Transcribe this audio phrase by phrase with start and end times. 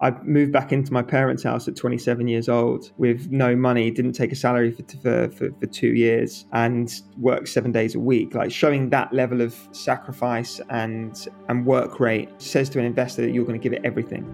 [0.00, 4.12] I moved back into my parents' house at 27 years old with no money, didn't
[4.12, 8.32] take a salary for, for, for, for, two years, and worked seven days a week.
[8.32, 13.32] Like showing that level of sacrifice and, and work rate says to an investor that
[13.32, 14.24] you're going to give it everything.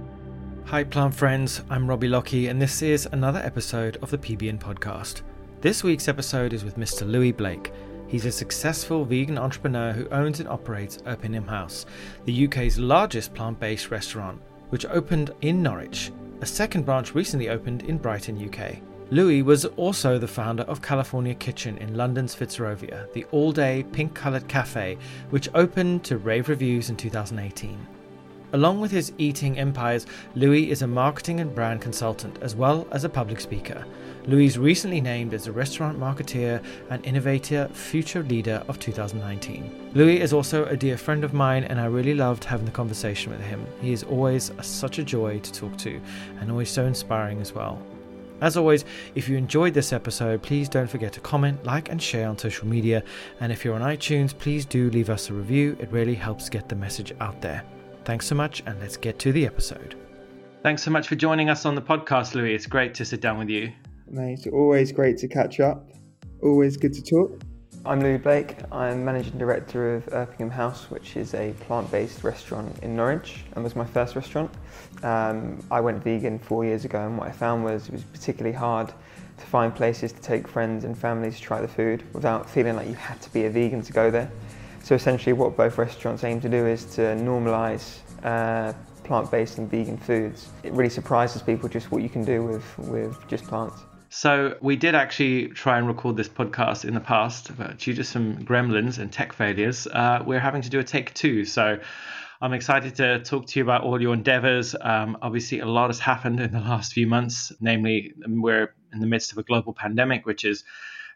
[0.67, 1.63] Hi, plant friends.
[1.71, 5.23] I'm Robbie Lockie, and this is another episode of the PBN podcast.
[5.63, 7.09] This week's episode is with Mr.
[7.09, 7.73] Loui Blake.
[8.07, 11.87] He's a successful vegan entrepreneur who owns and operates Erpingham House,
[12.27, 16.13] the UK's largest plant based restaurant which opened in Norwich.
[16.41, 18.79] A second branch recently opened in Brighton, UK.
[19.11, 24.15] Loui was also the founder of Kalifornia Kitchen in London's Fitzrovia, the all day pink
[24.15, 24.97] coloured cafe
[25.31, 27.87] which opened to rave reviews in 2018.
[28.55, 30.07] Along with his eating empires,
[30.37, 33.85] Loui is a marketing and brand consultant as well as a public speaker.
[34.27, 39.93] Loui recently named as the Restaurant Marketeer and Innovator Future Leader of 2019.
[39.95, 43.33] Loui is also a dear friend of mine, and I really loved having the conversation
[43.33, 43.67] with him.
[43.83, 46.01] He is always such a joy to talk to
[46.41, 47.83] and always so inspiring as well.
[48.41, 52.29] As always, if you enjoyed this episode, please don't forget to comment, like, and share
[52.29, 53.03] on social media.
[53.41, 55.77] And if you're on iTunes, please do leave us a review.
[55.81, 57.63] It really helps get the message out there.
[58.05, 59.97] Thanks so much, and let's get to the episode.
[60.63, 62.55] Thanks so much for joining us on the podcast, Loui.
[62.55, 63.71] It's great to sit down with you.
[64.15, 65.91] Mate, always great to catch up.
[66.41, 67.43] Always good to talk.
[67.85, 68.59] I'm Loui Blake.
[68.71, 73.75] I'm managing director of Erpingham House, which is a plant-based restaurant in Norwich, and was
[73.75, 74.53] my first restaurant.
[75.03, 78.57] Um, I went vegan four years ago, and what I found was it was particularly
[78.57, 82.77] hard to find places to take friends and families to try the food without feeling
[82.77, 84.31] like you had to be a vegan to go there.
[84.85, 89.99] So essentially, what both restaurants aim to do is to normalise uh, plant-based and vegan
[89.99, 90.51] foods.
[90.63, 93.83] It really surprises people just what you can do with with just plants.
[94.17, 98.05] So we did actually try and record this podcast in the past, but due to
[98.05, 101.45] some gremlins and tech failures, uh, we're having to do a take two.
[101.45, 101.81] So
[102.41, 104.77] I'm excited to talk to you about all your endeavors.
[104.81, 107.51] Um, obviously, a lot has happened in the last few months.
[107.61, 110.63] Namely, we're in the midst of a global pandemic, which has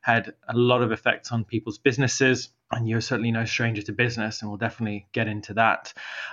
[0.09, 4.41] had a lot of effects on people's businesses and you're certainly no stranger to business,
[4.41, 5.93] and we'll definitely get into that.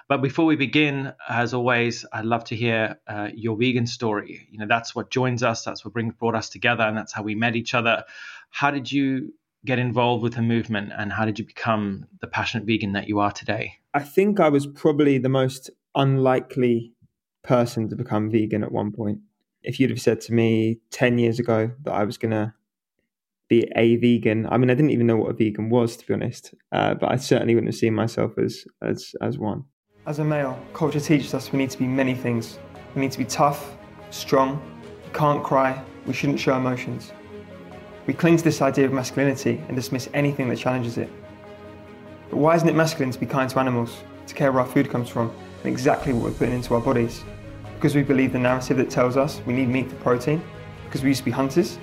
[0.10, 4.48] But before we begin, as always, I'd love to hear uh, your vegan story.
[4.52, 7.24] You know, that's what joins us, that's what bring, brought us together, and that's how
[7.24, 8.04] we met each other.
[8.50, 9.34] How did you
[9.66, 13.20] get involved with the movement, and how did you become the passionate vegan that you
[13.20, 13.74] are today?
[13.94, 16.92] I think I was probably the most unlikely
[17.44, 19.20] person to become vegan at one point.
[19.64, 22.54] If you'd have said to me 10 years ago that I was going to
[23.48, 24.48] be a vegan.
[24.50, 27.12] I mean, I didn't even know what a vegan was, to be honest, uh, but
[27.12, 29.64] I certainly wouldn't have seen myself as, as, as one.
[30.08, 32.60] As a male, culture teaches us we need to be many things.
[32.96, 33.76] We need to be tough,
[34.12, 34.62] strong,
[35.04, 37.12] we can't cry, we shouldn't show emotions.
[38.08, 41.10] We cling to this idea of masculinity and dismiss anything that challenges it.
[42.30, 44.90] But why isn't it masculine to be kind to animals, to care where our food
[44.90, 45.32] comes from,
[45.64, 47.24] and exactly what we're putting into our bodies?
[47.76, 50.44] Because we believe the narrative that tells us we need meat for protein?
[50.86, 51.80] Because we used to be hunters?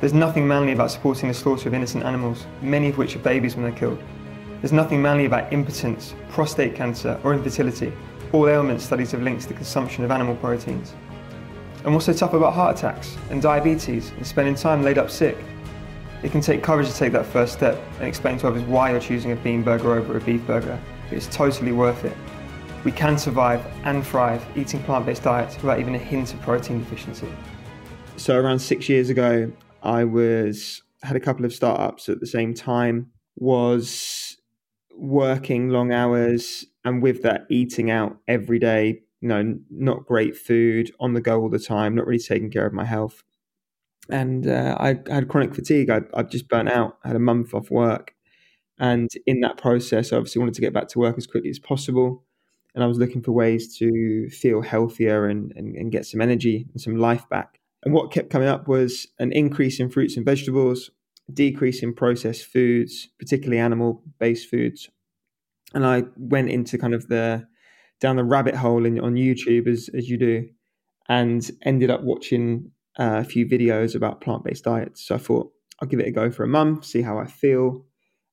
[0.00, 3.56] There's nothing manly about supporting the slaughter of innocent animals, many of which are babies
[3.56, 4.02] when they're killed.
[4.60, 7.92] There's nothing manly about impotence, prostate cancer, or infertility,
[8.32, 10.94] all ailments studies have linked to the consumption of animal proteins.
[11.84, 15.38] And what's so tough about heart attacks and diabetes and spending time laid up sick?
[16.22, 19.00] It can take courage to take that first step and explain to others why you're
[19.00, 20.78] choosing a bean burger over a beef burger.
[21.08, 22.16] But It's totally worth it.
[22.84, 27.28] We can survive and thrive eating plant-based diets without even a hint of protein deficiency.
[28.16, 29.50] So around six years ago,
[29.86, 33.12] I was had a couple of startups at the same time.
[33.36, 34.36] Was
[34.96, 39.02] working long hours and with that eating out every day.
[39.20, 41.94] You know, not great food on the go all the time.
[41.94, 43.22] Not really taking care of my health.
[44.10, 45.90] And uh, I, I, had chronic fatigue.
[45.90, 46.98] I, I've just burnt out.
[47.04, 48.14] I had a month off work,
[48.78, 51.58] and in that process, I obviously wanted to get back to work as quickly as
[51.58, 52.24] possible.
[52.74, 56.68] And I was looking for ways to feel healthier and, and, and get some energy
[56.72, 57.58] and some life back.
[57.86, 60.90] And what kept coming up was an increase in fruits and vegetables,
[61.32, 64.90] decrease in processed foods, particularly animal based foods.
[65.72, 67.46] And I went into kind of the
[68.00, 70.48] down the rabbit hole in, on YouTube as, as you do,
[71.08, 75.06] and ended up watching uh, a few videos about plant based diets.
[75.06, 77.84] So I thought I'll give it a go for a month, see how I feel.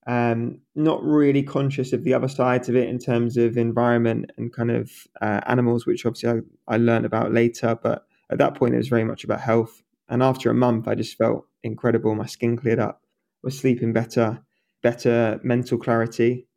[0.08, 4.52] Um, not really conscious of the other sides of it in terms of environment and
[4.52, 4.90] kind of
[5.22, 8.88] uh, animals, which obviously I, I learned about later, but at that point, it was
[8.88, 9.82] very much about health.
[10.10, 12.14] And after a month, I just felt incredible.
[12.16, 13.02] My skin cleared up,
[13.44, 14.44] was sleeping better,
[14.82, 16.48] better mental clarity.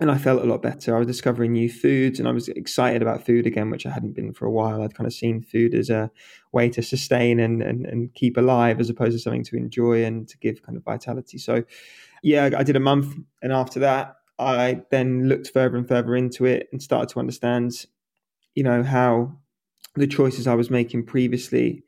[0.00, 0.96] And I felt a lot better.
[0.96, 4.16] I was discovering new foods and I was excited about food again, which I hadn't
[4.16, 4.82] been for a while.
[4.82, 6.10] I'd kind of seen food as a
[6.52, 10.26] way to sustain and, and, and keep alive as opposed to something to enjoy and
[10.26, 11.38] to give kind of vitality.
[11.38, 11.62] So,
[12.24, 13.14] yeah, I did a month.
[13.40, 17.86] And after that, I then looked further and further into it and started to understand,
[18.56, 19.38] you know, how
[19.94, 21.84] the choices I was making previously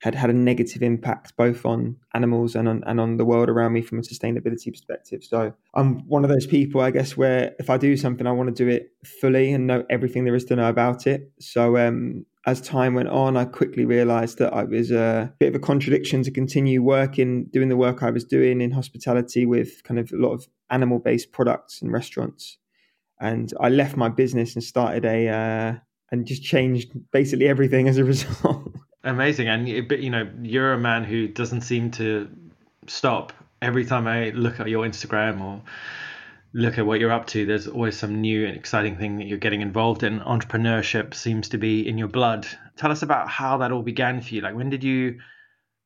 [0.00, 3.72] had had a negative impact both on animals and on and on the world around
[3.72, 5.24] me from a sustainability perspective.
[5.24, 8.54] So I'm one of those people, I guess, where if I do something, I want
[8.54, 11.32] to do it fully and know everything there is to know about it.
[11.40, 15.56] So um, as time went on, I quickly realised that I was a bit of
[15.56, 19.98] a contradiction to continue working, doing the work I was doing in hospitality with kind
[19.98, 22.56] of a lot of animal-based products and restaurants.
[23.20, 25.74] And I left my business and started a uh,
[26.10, 28.74] and just changed basically everything as a result.
[29.04, 32.28] Amazing, and you know you're a man who doesn't seem to
[32.86, 33.32] stop.
[33.62, 35.62] Every time I look at your Instagram or
[36.52, 39.38] look at what you're up to, there's always some new and exciting thing that you're
[39.38, 40.20] getting involved in.
[40.20, 42.46] Entrepreneurship seems to be in your blood.
[42.76, 44.40] Tell us about how that all began for you.
[44.40, 45.18] Like, when did you?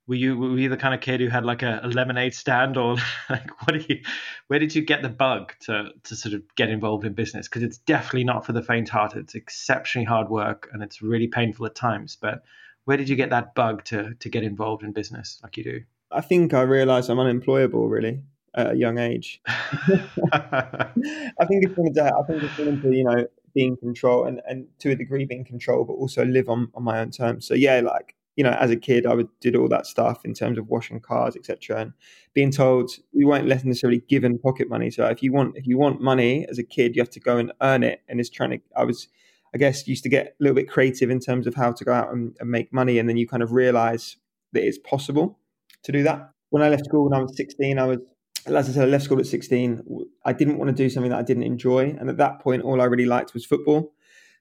[0.08, 2.76] Were you were you the kind of kid who had like a, a lemonade stand,
[2.76, 2.96] or
[3.30, 3.74] like what?
[3.74, 4.00] Did you,
[4.48, 7.48] where did you get the bug to to sort of get involved in business?
[7.48, 9.22] Because it's definitely not for the faint-hearted.
[9.22, 12.16] It's exceptionally hard work, and it's really painful at times.
[12.20, 12.42] But
[12.84, 15.80] where did you get that bug to to get involved in business like you do?
[16.10, 18.22] I think I realised I'm unemployable really
[18.54, 19.40] at a young age.
[19.46, 20.88] I
[21.48, 24.66] think it's going to I think it's to you know be in control and and
[24.80, 27.46] to a degree be in control, but also live on on my own terms.
[27.46, 30.34] So yeah, like you know, as a kid, I would did all that stuff in
[30.34, 31.80] terms of washing cars, etc.
[31.80, 31.92] And
[32.34, 34.90] being told we weren't necessarily given pocket money.
[34.90, 37.36] So if you want if you want money as a kid, you have to go
[37.36, 38.00] and earn it.
[38.08, 38.60] And it's trying to.
[38.76, 39.08] I was
[39.54, 41.92] I guess used to get a little bit creative in terms of how to go
[41.92, 44.16] out and, and make money, and then you kind of realize
[44.52, 45.38] that it's possible
[45.82, 46.30] to do that.
[46.50, 47.98] When I left school when I was 16, I was,
[48.46, 49.82] as I said, I left school at 16.
[50.24, 52.80] I didn't want to do something that I didn't enjoy, and at that point, all
[52.80, 53.92] I really liked was football.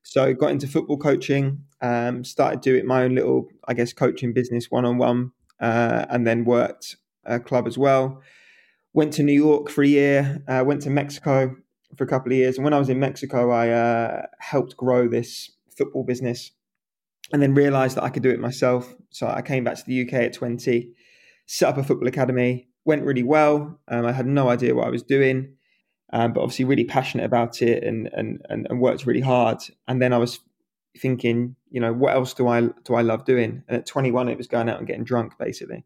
[0.04, 4.70] So got into football coaching, um, started doing my own little, I guess, coaching business
[4.70, 8.22] one on one, and then worked a club as well.
[8.94, 11.56] Went to New York for a year, uh, went to Mexico,
[11.96, 12.58] for a couple of years.
[12.58, 16.52] And when I was in Mexico, I uh, helped grow this football business
[17.32, 18.94] and then realized that I could do it myself.
[19.10, 20.92] So I came back to the UK at 20,
[21.46, 23.80] set up a football academy, went really well.
[23.88, 25.56] Um, I had no idea what I was doing,
[26.12, 29.60] um, but obviously really passionate about it and, and, and, and worked really hard.
[29.88, 30.40] And then I was
[30.98, 33.64] thinking, you know, what else do I, do I love doing?
[33.68, 35.86] And at 21, it was going out and getting drunk basically.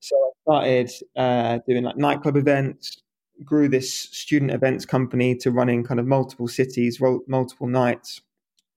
[0.00, 3.02] So I started uh, doing like nightclub events,
[3.44, 8.20] grew this student events company to running kind of multiple cities, multiple nights,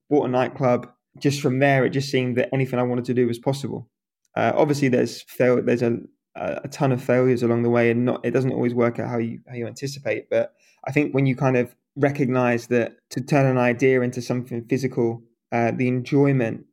[0.10, 0.92] bought a nightclub.
[1.20, 3.90] Just from there, it just seemed that anything I wanted to do was possible.
[4.36, 5.98] Uh, obviously, there's there's a,
[6.36, 9.18] a ton of failures along the way, and not it doesn't always work out how
[9.18, 10.30] you how you anticipate.
[10.30, 10.54] But
[10.86, 15.24] I think when you kind of recognize that to turn an idea into something physical,
[15.52, 16.66] uh, the enjoyment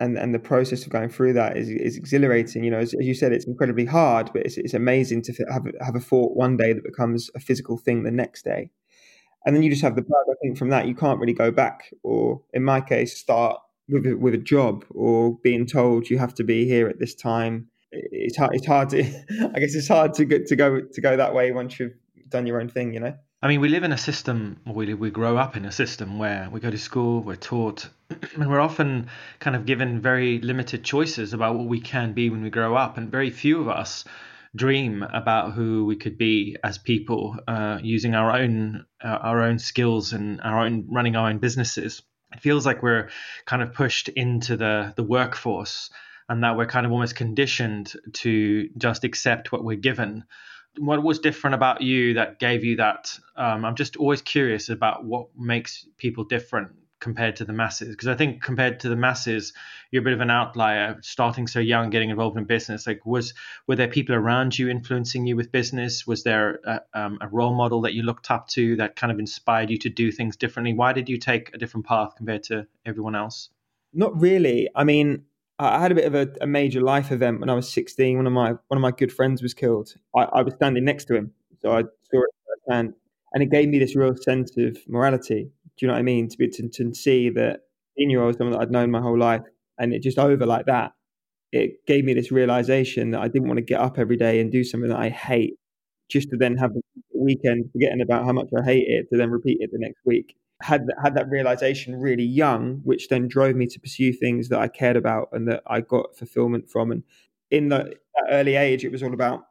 [0.00, 2.64] and and the process of going through that is is exhilarating.
[2.64, 5.66] You know, as, as you said, it's incredibly hard, but it's it's amazing to have
[5.80, 8.70] have a thought one day that becomes a physical thing the next day,
[9.44, 10.26] and then you just have the bug.
[10.30, 13.58] I think from that you can't really go back, or in my case, start
[13.88, 17.14] with a, with a job or being told you have to be here at this
[17.14, 17.68] time.
[18.12, 18.54] It's hard.
[18.54, 19.02] It's hard to.
[19.54, 21.94] I guess it's hard to get to go to go that way once you've
[22.28, 22.94] done your own thing.
[22.94, 23.14] You know.
[23.42, 26.48] I mean, we live in a system, we, we grow up in a system where
[26.50, 27.86] we go to school, we're taught,
[28.34, 29.08] and we're often
[29.40, 32.96] kind of given very limited choices about what we can be when we grow up.
[32.96, 34.04] And very few of us
[34.56, 39.58] dream about who we could be as people uh, using our own uh, our own
[39.58, 42.02] skills and our own running our own businesses.
[42.32, 43.10] It feels like we're
[43.44, 45.90] kind of pushed into the the workforce
[46.28, 50.24] and that we're kind of almost conditioned to just accept what we're given
[50.78, 53.18] what was different about you that gave you that?
[53.36, 58.08] Um, I'm just always curious about what makes people different compared to the masses because
[58.08, 59.52] I think compared to the masses,
[59.90, 60.98] you're a bit of an outlier.
[61.02, 63.34] Starting so young, getting involved in business, like was
[63.66, 66.06] were there people around you influencing you with business?
[66.06, 69.18] Was there a, um, a role model that you looked up to that kind of
[69.18, 70.72] inspired you to do things differently?
[70.72, 73.50] Why did you take a different path compared to everyone else?
[73.92, 74.68] Not really.
[74.74, 75.24] I mean,
[75.58, 78.16] I had a bit of a, a, major life event when I was 16.
[78.16, 79.94] One of my one of my good friends was killed.
[80.14, 81.32] I, I was standing next to him,
[81.62, 82.94] so I saw it firsthand,
[83.32, 85.44] and it gave me this real sense of morality.
[85.44, 86.28] Do you know what I mean?
[86.28, 87.60] To be to, to see that
[87.96, 89.42] in year old someone that I'd known my whole life,
[89.78, 90.92] and it just over like that.
[91.52, 94.52] It gave me this realization that I didn't want to get up every day and
[94.52, 95.54] do something that I hate,
[96.10, 96.82] just to then have the
[97.14, 100.36] weekend forgetting about how much I hate it, to then repeat it the next week
[100.62, 104.68] had had that realization really young, which then drove me to pursue things that I
[104.68, 106.90] cared about and that I got fulfillment from.
[106.90, 107.02] And
[107.50, 107.94] in the
[108.30, 109.42] early age, it was all about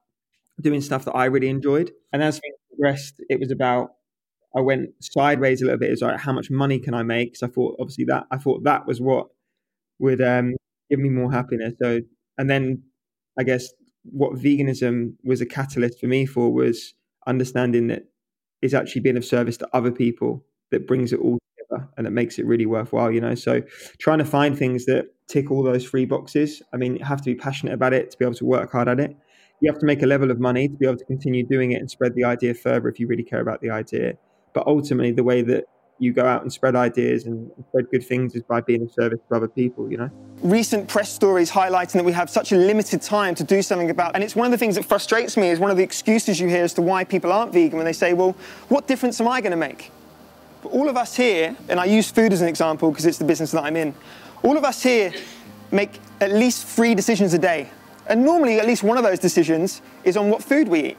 [0.62, 1.92] doing stuff that I really enjoyed.
[2.12, 3.92] And as things progressed, it was about
[4.56, 5.90] I went sideways a little bit.
[5.90, 7.34] It was like, how much money can I make?
[7.34, 9.28] Because I thought, obviously, that I thought that was what
[10.00, 10.54] would um,
[10.90, 11.74] give me more happiness.
[11.82, 12.00] So,
[12.38, 12.84] and then
[13.38, 13.68] I guess
[14.04, 16.94] what veganism was a catalyst for me for was
[17.28, 18.04] understanding that
[18.62, 22.12] it's actually being of service to other people that brings it all together and it
[22.12, 23.36] makes it really worthwhile, you know.
[23.36, 23.62] So
[24.00, 26.62] trying to find things that tick all those three boxes.
[26.74, 28.88] I mean, you have to be passionate about it to be able to work hard
[28.88, 29.16] at it.
[29.62, 31.80] You have to make a level of money to be able to continue doing it
[31.80, 34.16] and spread the idea further if you really care about the idea.
[34.54, 35.66] But ultimately, the way that
[35.98, 39.20] you go out and spread ideas and spread good things is by being of service
[39.30, 40.10] to other people, you know?
[40.44, 44.14] Recent press stories highlighting that we have such a limited time to do something about.
[44.14, 46.50] And it's one of the things that frustrates me is one of the excuses you
[46.50, 48.36] hear as to why people aren't vegan when they say, well,
[48.68, 49.90] what difference am I going to make?
[50.66, 53.24] But all of us here, and I use food as an example because it's the
[53.24, 53.94] business that I'm in,
[54.42, 55.14] all of us here
[55.70, 57.70] make at least three decisions a day.
[58.08, 60.98] And normally, at least one of those decisions is on what food we eat.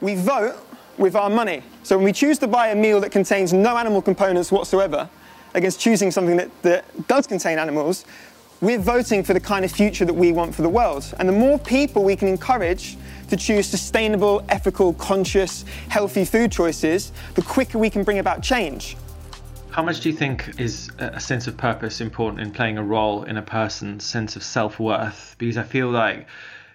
[0.00, 0.56] We vote
[0.96, 1.62] with our money.
[1.82, 5.10] So when we choose to buy a meal that contains no animal components whatsoever,
[5.52, 8.06] against choosing something that, that does contain animals,
[8.62, 11.12] we're voting for the kind of future that we want for the world.
[11.18, 12.96] And the more people we can encourage
[13.28, 18.96] to choose sustainable, ethical, conscious, healthy food choices, the quicker we can bring about change.
[19.70, 23.24] How much do you think is a sense of purpose important in playing a role
[23.24, 25.34] in a person's sense of self worth?
[25.38, 26.28] Because I feel like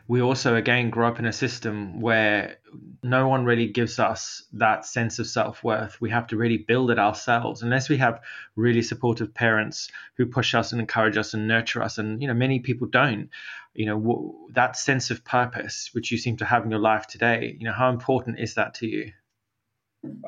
[0.09, 2.57] we also again grow up in a system where
[3.03, 6.99] no one really gives us that sense of self-worth we have to really build it
[6.99, 8.19] ourselves unless we have
[8.55, 12.33] really supportive parents who push us and encourage us and nurture us and you know
[12.33, 13.29] many people don't
[13.73, 17.55] you know that sense of purpose which you seem to have in your life today
[17.59, 19.11] you know how important is that to you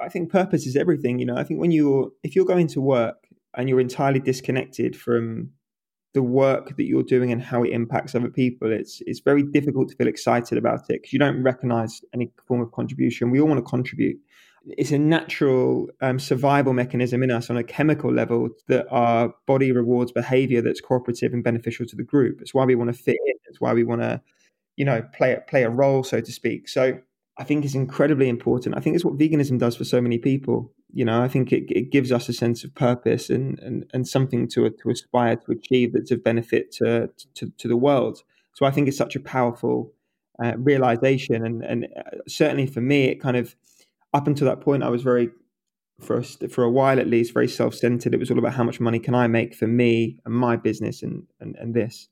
[0.02, 2.82] i think purpose is everything you know i think when you're if you're going to
[2.82, 5.52] work and you're entirely disconnected from
[6.14, 9.90] the work that you're doing and how it impacts other people, it's it's very difficult
[9.90, 13.32] to feel excited about it because you don't recognize any form of contribution.
[13.32, 14.18] We all want to contribute.
[14.66, 19.72] It's a natural um, survival mechanism in us on a chemical level that our body
[19.72, 22.42] rewards behavior that's cooperative and beneficial to the group.
[22.42, 23.34] It's why we want to fit in.
[23.46, 24.22] It's why we want to,
[24.76, 26.70] you know, play play a role, so to speak.
[26.70, 27.00] So
[27.38, 28.78] I think it's incredibly important.
[28.78, 30.72] I think it's what veganism does for so many people.
[30.94, 34.08] You know, I think it, it gives us a sense of purpose and, and, and
[34.08, 38.22] something to to aspire to achieve that's of benefit to, to, to the world.
[38.54, 39.92] So I think it's such a powerful
[40.44, 43.56] uh, realization, and and uh, certainly for me, it kind of
[44.14, 45.30] up until that point, I was very
[46.00, 48.14] for a, for a while at least very self centered.
[48.14, 51.04] It was all about how much money can I make for me and my business
[51.04, 52.08] and, and and this.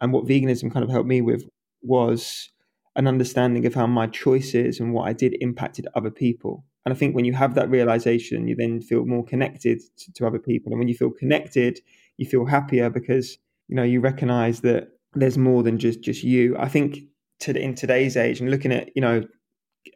[0.00, 1.44] And what veganism kind of helped me with
[1.82, 2.50] was
[2.96, 6.64] an understanding of how my choices and what I did impacted other people.
[6.84, 10.26] And I think when you have that realization, you then feel more connected to, to
[10.26, 10.72] other people.
[10.72, 11.80] And when you feel connected,
[12.16, 13.38] you feel happier because
[13.68, 16.56] you know you recognize that there's more than just just you.
[16.58, 17.00] I think
[17.40, 19.24] to, in today's age and looking at you know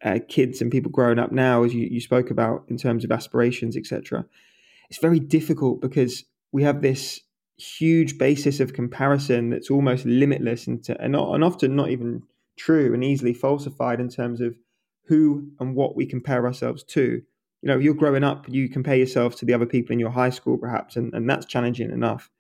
[0.05, 3.13] uh, kids and people growing up now, as you, you spoke about in terms of
[3.13, 4.25] aspirations, etc.,
[4.89, 7.21] it's very difficult because we have this
[7.57, 12.23] huge basis of comparison that's almost limitless and, to, and, not, and often not even
[12.59, 14.57] true and easily falsified in terms of
[15.07, 17.23] who and what we compare ourselves to.
[17.63, 20.31] You know, you're growing up, you compare yourself to the other people in your high
[20.31, 22.31] school, perhaps, and, and that's challenging enough.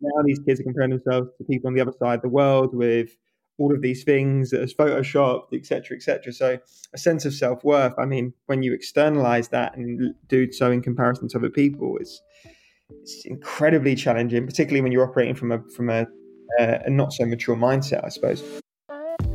[0.00, 2.74] Now these kids are comparing themselves to people on the other side of the world
[2.74, 3.16] with
[3.58, 6.32] all of these things that is photoshopped, etc., etc.
[6.32, 6.58] So
[6.92, 7.94] a sense of self worth.
[7.98, 12.20] I mean, when you externalize that and do so in comparison to other people, it's
[12.90, 16.06] it's incredibly challenging, particularly when you're operating from a from a,
[16.60, 18.42] uh, a not so mature mindset, I suppose.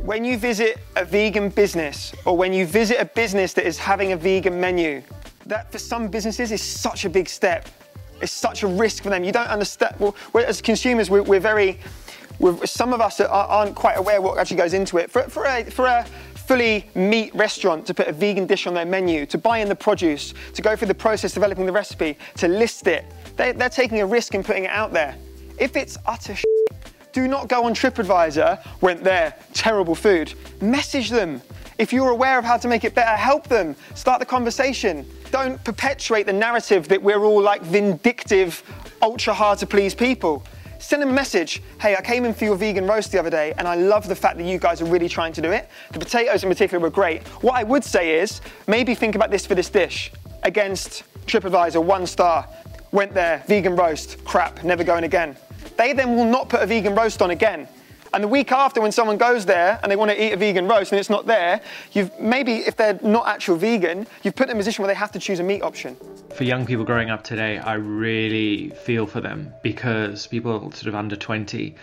[0.04, 4.12] When you visit a vegan business or when you visit a business that is having
[4.12, 5.02] a vegan menu,
[5.46, 7.68] that for some businesses is such a big step.
[8.20, 9.24] It's such a risk for them.
[9.24, 9.96] You don't understand.
[9.98, 11.78] Well, as consumers, we're, we're very,
[12.42, 15.10] we're, some of us that aren't quite aware what actually goes into it.
[15.10, 18.84] For, for, a, for a fully meat restaurant to put a vegan dish on their
[18.84, 22.48] menu, to buy in the produce, to go through the process developing the recipe, to
[22.48, 23.06] list it,
[23.36, 25.16] they, they're taking a risk in putting it out there.
[25.58, 26.34] If it's utter
[27.12, 30.32] do not go on TripAdvisor, went there, terrible food.
[30.60, 31.42] Message them.
[31.78, 33.76] If you're aware of how to make it better, help them.
[33.94, 35.06] Start the conversation.
[35.30, 38.62] Don't perpetuate the narrative that we're all like vindictive,
[39.02, 40.44] ultra hard to please people.
[40.82, 41.62] Send a message.
[41.80, 44.16] Hey, I came in for your vegan roast the other day and I love the
[44.16, 45.70] fact that you guys are really trying to do it.
[45.92, 47.26] The potatoes in particular were great.
[47.42, 50.12] What I would say is maybe think about this for this dish.
[50.42, 52.46] Against TripAdvisor, one star.
[52.90, 55.36] Went there, vegan roast, crap, never going again
[55.76, 57.68] they then will not put a vegan roast on again.
[58.14, 60.68] And the week after, when someone goes there and they want to eat a vegan
[60.68, 64.56] roast and it's not there, you've maybe, if they're not actual vegan, you've put them
[64.56, 65.96] in a position where they have to choose a meat option.
[66.34, 70.94] For young people growing up today, I really feel for them because people sort of
[70.94, 71.74] under 20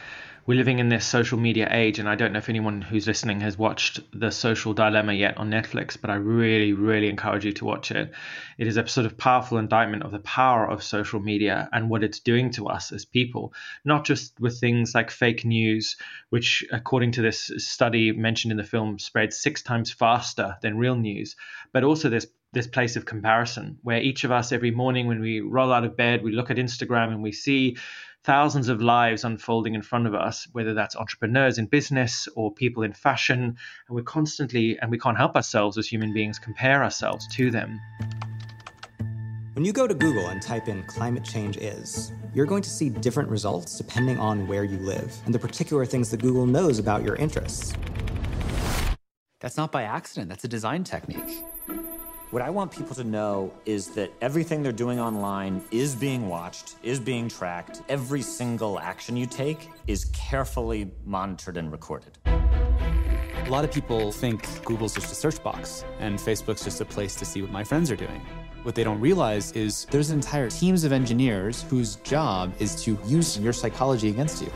[0.49, 3.41] we're living in this social media age, and I don't know if anyone who's listening
[3.41, 7.65] has watched The Social Dilemma yet on Netflix, but I really, really encourage you to
[7.65, 8.11] watch it.
[8.57, 12.03] It is a sort of powerful indictment of the power of social media and what
[12.03, 13.53] it's doing to us as people,
[13.85, 15.97] not just with things like fake news,
[16.31, 20.95] which, according to this study mentioned in the film, spreads six times faster than real
[20.95, 21.35] news,
[21.71, 25.39] but also this this place of comparison where each of us every morning when we
[25.39, 27.77] roll out of bed we look at instagram and we see
[28.23, 32.83] thousands of lives unfolding in front of us, whether that's entrepreneurs in business or people
[32.83, 33.39] in fashion.
[33.43, 37.79] And we're constantly, and we can't help ourselves as human beings, compare ourselves to them.
[39.53, 42.89] When you go to Google and type in climate change is, you're going to see
[42.89, 47.03] different results depending on where you live and the particular things that Google knows about
[47.03, 47.73] your interests.
[49.39, 51.43] That's not by accident, that's a design technique.
[52.31, 56.75] What I want people to know is that everything they're doing online is being watched,
[56.83, 57.81] is being tracked.
[57.89, 62.19] Every single action you take is carefully monitored and recorded.
[62.27, 67.15] A lot of people think Google's just a search box and Facebook's just a place
[67.15, 68.21] to see what my friends are doing.
[68.61, 73.39] What they don't realize is there's entire teams of engineers whose job is to use
[73.39, 74.51] your psychology against you.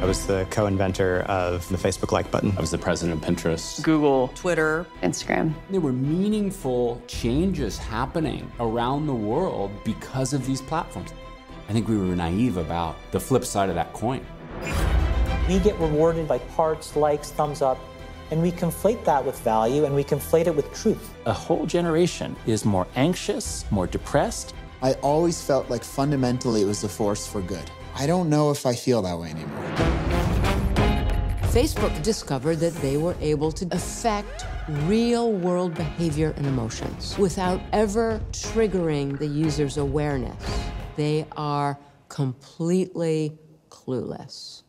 [0.00, 2.54] I was the co inventor of the Facebook like button.
[2.56, 5.52] I was the president of Pinterest, Google, Twitter, Instagram.
[5.70, 11.12] There were meaningful changes happening around the world because of these platforms.
[11.68, 14.24] I think we were naive about the flip side of that coin.
[15.48, 17.78] We get rewarded by hearts, likes, thumbs up,
[18.30, 21.12] and we conflate that with value and we conflate it with truth.
[21.26, 24.54] A whole generation is more anxious, more depressed.
[24.80, 27.68] I always felt like fundamentally it was a force for good.
[27.94, 29.64] I don't know if I feel that way anymore.
[31.48, 34.44] Facebook discovered that they were able to affect
[34.86, 40.36] real world behavior and emotions without ever triggering the user's awareness.
[40.96, 41.78] They are
[42.08, 43.38] completely
[43.70, 44.62] clueless.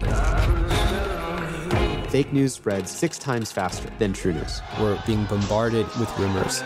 [2.10, 4.62] Fake news spreads six times faster than true news.
[4.80, 6.64] We're being bombarded with rumors.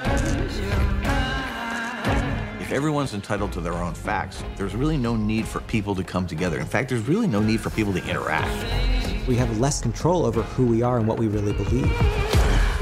[2.73, 6.25] If everyone's entitled to their own facts, there's really no need for people to come
[6.25, 6.57] together.
[6.57, 9.27] In fact, there's really no need for people to interact.
[9.27, 11.85] We have less control over who we are and what we really believe.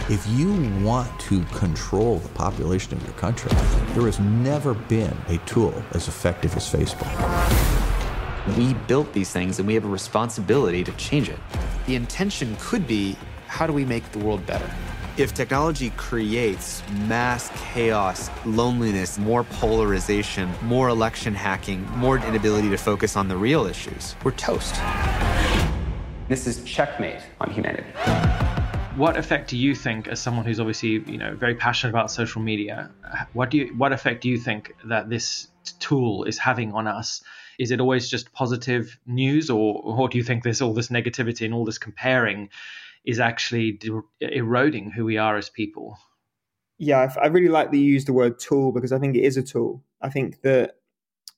[0.09, 3.51] If you want to control the population of your country,
[3.93, 7.11] there has never been a tool as effective as Facebook.
[8.57, 11.39] We built these things and we have a responsibility to change it.
[11.85, 14.71] The intention could be how do we make the world better?
[15.17, 23.17] If technology creates mass chaos, loneliness, more polarization, more election hacking, more inability to focus
[23.17, 24.75] on the real issues, we're toast.
[26.29, 27.89] This is checkmate on humanity.
[28.95, 32.41] What effect do you think, as someone who's obviously you know very passionate about social
[32.41, 32.89] media,
[33.33, 37.21] what do you what effect do you think that this tool is having on us?
[37.59, 41.43] Is it always just positive news, or, or do you think there's all this negativity
[41.43, 42.49] and all this comparing
[43.05, 43.79] is actually
[44.19, 45.97] eroding who we are as people.
[46.77, 49.37] Yeah, I really like that you use the word tool because I think it is
[49.37, 49.83] a tool.
[50.01, 50.77] I think that,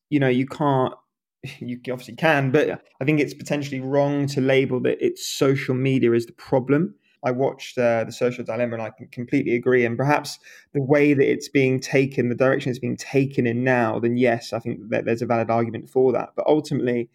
[0.09, 0.93] you know, you can't,
[1.59, 6.13] you obviously can, but I think it's potentially wrong to label that it's social media
[6.13, 6.95] is the problem.
[7.25, 9.85] I watched uh, the Social Dilemma and I can completely agree.
[9.85, 10.39] And perhaps
[10.73, 14.51] the way that it's being taken, the direction it's being taken in now, then yes,
[14.51, 16.31] I think that there's a valid argument for that.
[16.35, 17.09] But ultimately,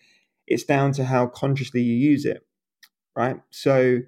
[0.46, 2.46] it's down to how consciously you use it,
[3.14, 3.36] right?
[3.50, 3.98] So,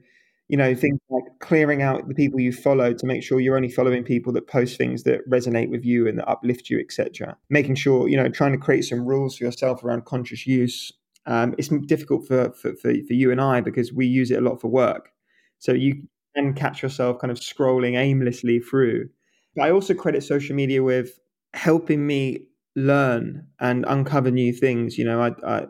[0.50, 3.70] you know things like clearing out the people you follow to make sure you're only
[3.70, 7.74] following people that post things that resonate with you and that uplift you etc making
[7.74, 10.92] sure you know trying to create some rules for yourself around conscious use
[11.26, 14.40] um, it's difficult for, for, for, for you and i because we use it a
[14.40, 15.10] lot for work.
[15.58, 19.08] So you can catch yourself kind of scrolling aimlessly through.
[19.54, 21.18] But i also credit social media with
[21.54, 24.96] helping me learn and uncover new things.
[24.96, 25.66] You know i i,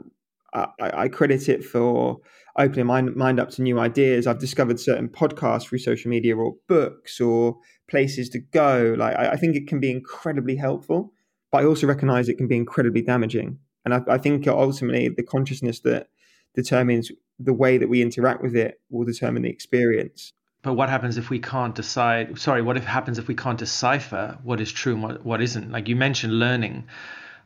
[0.52, 2.18] I credit it for
[2.58, 4.26] opening my mind up to new ideas.
[4.26, 7.56] I've discovered certain podcasts through social media or books or
[7.88, 8.94] places to go.
[8.98, 11.12] Like I, I think it can be incredibly helpful,
[11.52, 13.58] but I also recognize it can be incredibly damaging.
[13.84, 16.08] And I, I think ultimately the consciousness that
[16.54, 20.32] determines the way that we interact with it will determine the experience.
[20.62, 22.38] But what happens if we can't decide?
[22.38, 25.70] Sorry, what if happens if we can't decipher what is true and what, what isn't?
[25.70, 26.84] Like you mentioned learning.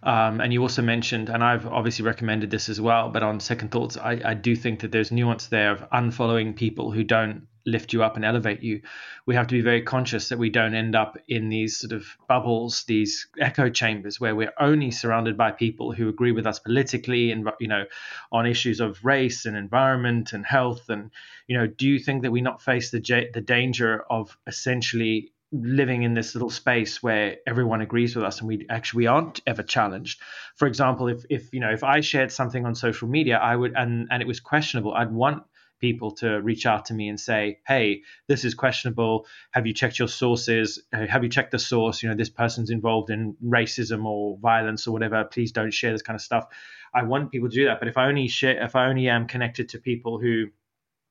[0.05, 3.71] Um, and you also mentioned, and I've obviously recommended this as well, but on second
[3.71, 7.95] thoughts, I, I do think that there's nuance there of unfollowing people who don't lift
[7.95, 8.83] you up and elevate you.
[9.25, 12.07] We have to be very conscious that we don't end up in these sort of
[12.29, 17.31] bubbles, these echo chambers where we're only surrounded by people who agree with us politically
[17.31, 17.85] and you know
[18.31, 21.11] on issues of race and environment and health and
[21.47, 23.01] you know do you think that we not face the
[23.33, 28.49] the danger of essentially living in this little space where everyone agrees with us and
[28.49, 30.21] we actually aren't ever challenged.
[30.57, 33.73] For example if if you know if i shared something on social media i would
[33.77, 35.45] and and it was questionable i'd want
[35.81, 39.27] people to reach out to me and say hey this is questionable.
[39.53, 40.83] Have you checked your sources?
[40.93, 42.03] Have you checked the source?
[42.03, 45.25] You know this person's involved in racism or violence or whatever.
[45.25, 46.47] Please don't share this kind of stuff.
[46.95, 49.27] I want people to do that but if i only share if i only am
[49.27, 50.47] connected to people who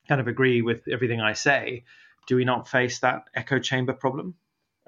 [0.08, 1.84] kind of agree with everything i say
[2.28, 4.36] do we not face that echo chamber problem?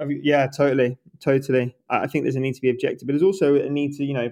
[0.07, 1.75] Yeah, totally, totally.
[1.89, 4.13] I think there's a need to be objective, but there's also a need to, you
[4.13, 4.31] know,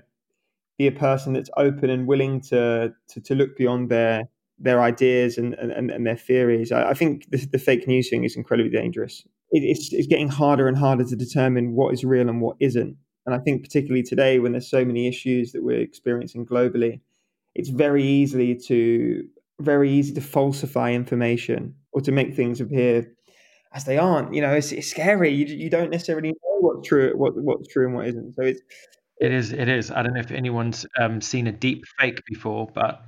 [0.77, 4.27] be a person that's open and willing to to, to look beyond their
[4.59, 6.71] their ideas and, and, and their theories.
[6.71, 9.25] I, I think the, the, fake news thing is incredibly dangerous.
[9.51, 12.95] It, it's, it's getting harder and harder to determine what is real and what isn't.
[13.25, 17.01] And I think particularly today, when there's so many issues that we're experiencing globally,
[17.55, 19.25] it's very easily to
[19.59, 23.13] very easy to falsify information or to make things appear
[23.73, 24.33] as they aren't.
[24.33, 25.31] You know, it's, it's scary.
[25.31, 28.35] You, you don't necessarily know what's true, what what's true and what isn't.
[28.35, 28.61] So it's
[29.19, 29.53] it is.
[29.53, 29.91] It is.
[29.91, 33.01] I don't know if anyone's um, seen a deep fake before, but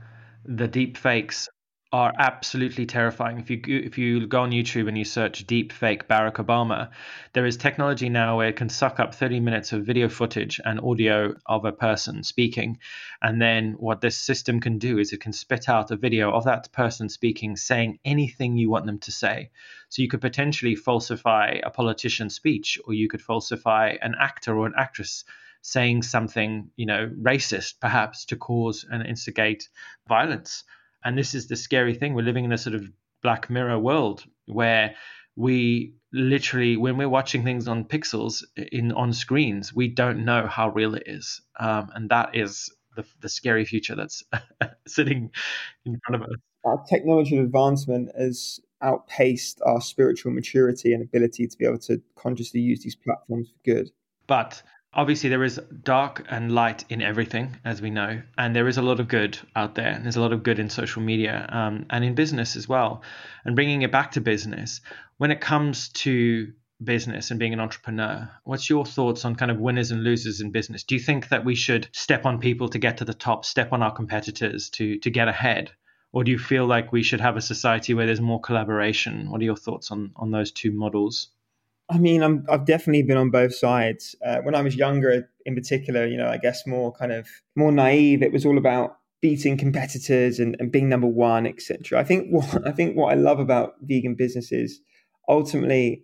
[0.45, 1.49] the deep fakes
[1.95, 3.39] are absolutely terrifying.
[3.39, 6.89] If you if you go on YouTube and you search deep fake Barack Obama,
[7.31, 10.81] there is technology now where it can suck up 30 minutes of video footage and
[10.81, 12.79] audio of a person speaking,
[13.21, 16.43] and then what this system can do is it can spit out a video of
[16.43, 19.49] that person speaking, saying anything you want them to say.
[19.87, 24.67] So you could potentially falsify a politician's speech, or you could falsify an actor or
[24.67, 25.23] an actress
[25.61, 29.69] saying something, you know, racist perhaps to cause and instigate
[30.09, 30.65] violence
[31.05, 32.15] and this is the scary thing.
[32.15, 32.91] We're living in a sort of
[33.21, 34.95] Black Mirror world where
[35.35, 40.69] we literally, when we're watching things on pixels in on screens, we don't know how
[40.69, 44.23] real it is, um, and that is the, the scary future that's
[44.87, 45.29] sitting
[45.85, 46.35] in front of us.
[46.65, 52.59] Our technology advancement has outpaced our spiritual maturity and ability to be able to consciously
[52.59, 53.91] use these platforms for good.
[54.27, 54.63] But
[54.95, 58.81] obviously there is dark and light in everything as we know and there is a
[58.81, 59.99] lot of good out there.
[60.01, 63.03] There's a lot of good in social media um, and in business as well.
[63.43, 64.81] And bringing it back to business
[65.17, 66.53] when it comes to
[66.83, 70.51] business and being an entrepreneur what's your thoughts on kind of winners and losers in
[70.51, 70.83] business?
[70.83, 73.73] Do you think that we should step on people to get to the top step
[73.73, 75.71] on our competitors to to get ahead?
[76.13, 79.29] Or do you feel like we should have a society where there's more collaboration?
[79.29, 81.27] What are your thoughts on on those two models
[81.89, 84.15] I mean, i have definitely been on both sides.
[84.25, 87.71] Uh, when I was younger, in particular, you know, I guess more kind of more
[87.71, 88.23] naive.
[88.23, 91.99] It was all about beating competitors and, and being number one, etc.
[91.99, 94.81] I think what I think what I love about vegan businesses,
[95.29, 96.03] ultimately,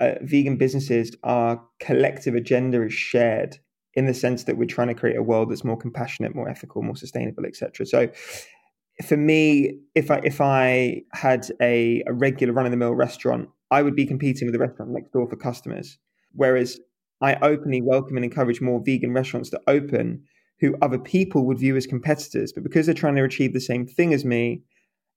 [0.00, 3.58] uh, vegan businesses, our collective agenda is shared
[3.94, 6.82] in the sense that we're trying to create a world that's more compassionate, more ethical,
[6.82, 7.86] more sustainable, etc.
[7.86, 8.08] So,
[9.06, 13.48] for me, if I if I had a, a regular run of the mill restaurant
[13.70, 15.98] I would be competing with the restaurant next door for customers.
[16.32, 16.78] Whereas
[17.20, 20.24] I openly welcome and encourage more vegan restaurants to open
[20.60, 22.52] who other people would view as competitors.
[22.52, 24.62] But because they're trying to achieve the same thing as me,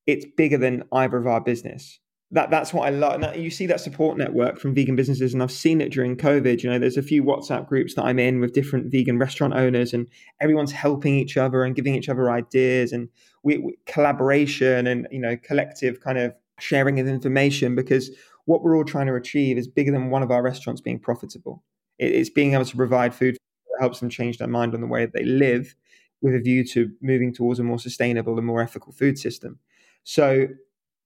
[0.06, 2.00] it's bigger than either of our business.
[2.32, 3.22] That that's what I love.
[3.22, 6.64] And you see that support network from vegan businesses, and I've seen it during COVID.
[6.64, 9.94] You know, there's a few WhatsApp groups that I'm in with different vegan restaurant owners,
[9.94, 10.08] and
[10.40, 13.08] everyone's helping each other and giving each other ideas, and
[13.44, 18.10] we, we collaboration and you know collective kind of sharing of information because
[18.46, 21.64] what we're all trying to achieve is bigger than one of our restaurants being profitable.
[22.00, 25.06] It's being able to provide food that helps them change their mind on the way
[25.06, 25.76] that they live
[26.22, 29.60] with a view to moving towards a more sustainable and more ethical food system.
[30.04, 30.48] So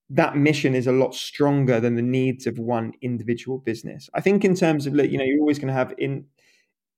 [0.09, 4.09] that mission is a lot stronger than the needs of one individual business.
[4.13, 6.25] I think in terms of you know you're always going to have in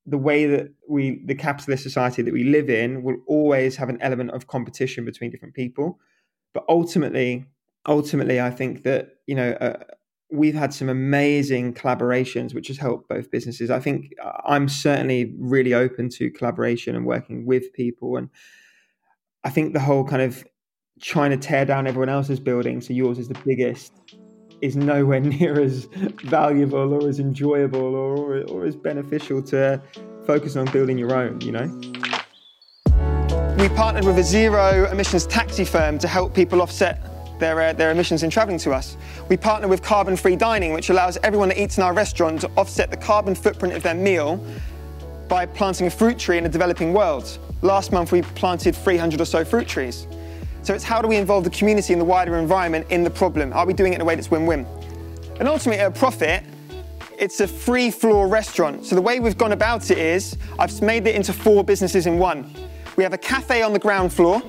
[0.06, 4.02] the way that we the capitalist society that we live in will always have an
[4.02, 5.99] element of competition between different people,
[6.54, 7.45] but ultimately
[7.88, 9.78] ultimately I think that you know uh,
[10.32, 13.72] we've had some amazing collaborations, which has helped both businesses.
[13.72, 18.18] I think uh, I'm certainly really open to collaboration and working with people.
[18.18, 18.30] And
[19.44, 20.46] I think the whole kind of
[21.02, 23.94] trying to tear down everyone else's building so yours is the biggest
[24.62, 25.86] is nowhere near as
[26.26, 29.82] valuable or as enjoyable or, or, or as beneficial to
[30.26, 31.68] focus on building your own, you know?
[33.58, 37.09] We partnered with a zero emissions taxi firm to help people offset
[37.39, 38.97] their, uh, their emissions in travelling to us.
[39.30, 42.52] We partner with Carbon Free Dining, which allows everyone that eats in our restaurant to
[42.58, 44.43] offset the carbon footprint of their meal
[45.28, 47.38] by planting a fruit tree in a developing world.
[47.62, 50.08] Last month, we planted 300 or so fruit trees.
[50.63, 53.54] So it's how do we involve the community and the wider environment in the problem?
[53.54, 54.65] Are we doing it in a way that's win-win?
[55.39, 56.43] And ultimately, at a profit,
[57.17, 58.86] it's a free floor restaurant.
[58.86, 62.17] So the way we've gone about it is I've made it into four businesses in
[62.17, 62.54] one.
[62.95, 64.41] We have a cafe on the ground floor,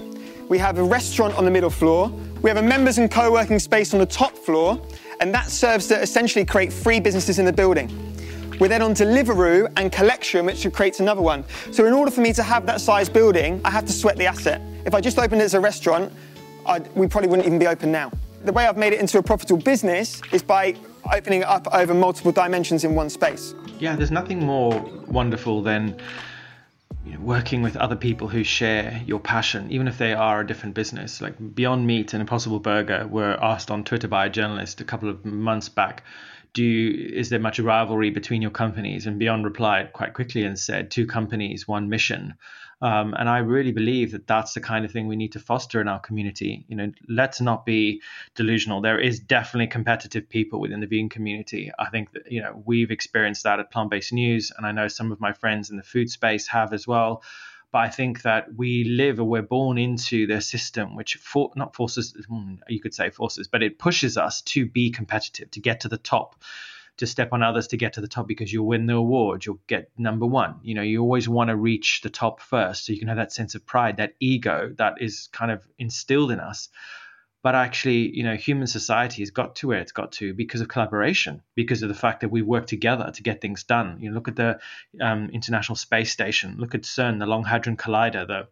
[0.48, 3.92] we have a restaurant on the middle floor, we have a members and co-working space
[3.92, 4.80] on the top floor,
[5.20, 7.88] and that serves to essentially create three businesses in the building.
[8.58, 11.44] We're then on Deliveroo and Collection, which creates another one.
[11.70, 14.26] So in order for me to have that size building, I have to sweat the
[14.26, 14.62] asset.
[14.86, 16.12] If I just opened it as a restaurant,
[16.66, 18.10] I'd, we probably wouldn't even be open now.
[18.44, 20.76] The way I've made it into a profitable business is by
[21.12, 23.54] opening it up over multiple dimensions in one space.
[23.78, 25.96] Yeah, there's nothing more wonderful than
[27.10, 30.46] you know, working with other people who share your passion, even if they are a
[30.46, 31.20] different business.
[31.20, 35.08] Like Beyond Meat and Impossible Burger were asked on Twitter by a journalist a couple
[35.08, 36.04] of months back
[36.52, 39.06] do you, is there much rivalry between your companies?
[39.06, 42.34] And Beyond replied quite quickly and said, two companies, one mission.
[42.82, 45.80] Um, and I really believe that that's the kind of thing we need to foster
[45.80, 46.64] in our community.
[46.68, 48.00] You know, let's not be
[48.34, 48.80] delusional.
[48.80, 51.70] There is definitely competitive people within the vegan community.
[51.78, 54.88] I think that you know we've experienced that at Plant Based News, and I know
[54.88, 57.22] some of my friends in the food space have as well.
[57.72, 61.76] But I think that we live or we're born into the system, which for, not
[61.76, 65.80] forces, hmm, you could say forces, but it pushes us to be competitive, to get
[65.80, 66.34] to the top
[67.00, 69.60] to step on others to get to the top because you'll win the award, you'll
[69.66, 70.60] get number one.
[70.62, 73.32] You know, you always want to reach the top first so you can have that
[73.32, 76.68] sense of pride, that ego that is kind of instilled in us.
[77.42, 80.68] But actually, you know, human society has got to where it's got to because of
[80.68, 83.96] collaboration, because of the fact that we work together to get things done.
[83.98, 84.60] You know, look at the
[85.00, 88.48] um, International Space Station, look at CERN, the Long Hadron Collider, the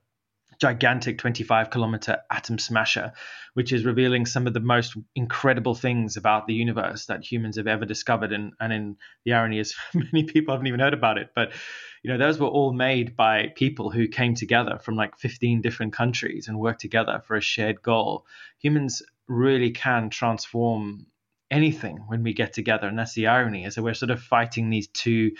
[0.58, 3.12] gigantic 25 kilometer atom smasher,
[3.54, 7.66] which is revealing some of the most incredible things about the universe that humans have
[7.66, 8.32] ever discovered.
[8.32, 11.30] And, and in the irony is, many people haven't even heard about it.
[11.34, 11.52] But,
[12.02, 15.92] you know, those were all made by people who came together from like 15 different
[15.92, 18.26] countries and worked together for a shared goal.
[18.58, 21.06] Humans really can transform
[21.50, 24.68] anything when we get together and that's the irony is that we're sort of fighting
[24.68, 25.30] these two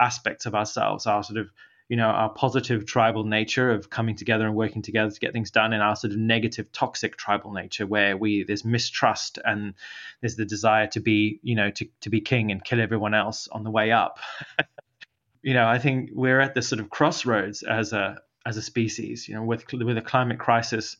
[0.00, 1.50] aspects of ourselves our sort of
[1.88, 5.50] you know our positive tribal nature of coming together and working together to get things
[5.50, 9.74] done and our sort of negative toxic tribal nature where we there's mistrust and
[10.20, 13.48] there's the desire to be you know to, to be king and kill everyone else
[13.48, 14.18] on the way up.
[15.40, 19.28] You know i think we're at this sort of crossroads as a as a species
[19.28, 20.96] you know with with a climate crisis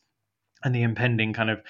[0.62, 1.60] and the impending kind of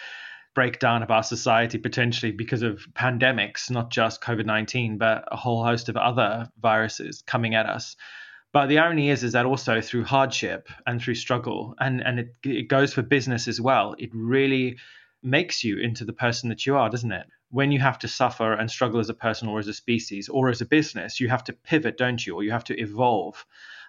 [0.55, 5.89] breakdown of our society potentially because of pandemics not just covid-19 but a whole host
[5.89, 7.97] of other viruses coming at us
[8.53, 12.35] but the irony is, is that also through hardship and through struggle, and and it,
[12.45, 13.95] it goes for business as well.
[13.99, 14.79] It really
[15.23, 17.27] makes you into the person that you are, doesn't it?
[17.51, 20.49] When you have to suffer and struggle as a person or as a species or
[20.49, 22.35] as a business, you have to pivot, don't you?
[22.35, 23.45] Or you have to evolve.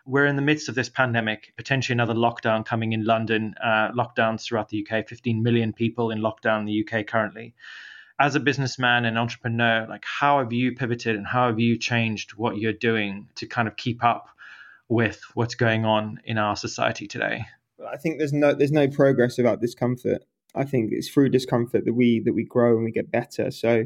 [0.05, 4.43] We're in the midst of this pandemic, potentially another lockdown coming in London, uh, lockdowns
[4.43, 7.53] throughout the UK, 15 million people in lockdown in the UK currently.
[8.19, 12.31] As a businessman and entrepreneur, like how have you pivoted and how have you changed
[12.31, 14.29] what you're doing to kind of keep up
[14.89, 17.45] with what's going on in our society today.
[17.89, 20.23] I think there's no there's no progress without discomfort.
[20.55, 23.51] I think it's through discomfort that we that we grow and we get better.
[23.51, 23.85] So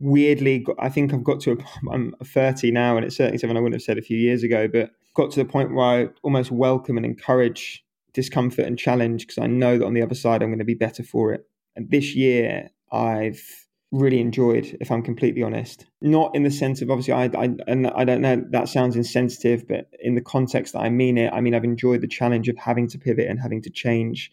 [0.00, 1.56] weirdly, I think I've got to a,
[1.92, 4.66] I'm 30 now, and it's certainly something I wouldn't have said a few years ago,
[4.66, 9.38] but got to the point where I almost welcome and encourage discomfort and challenge because
[9.38, 11.46] I know that on the other side I'm going to be better for it.
[11.76, 15.84] And this year I've really enjoyed, if I'm completely honest.
[16.00, 19.68] Not in the sense of obviously, I, I and I don't know that sounds insensitive,
[19.68, 22.56] but in the context that I mean it, I mean I've enjoyed the challenge of
[22.56, 24.32] having to pivot and having to change.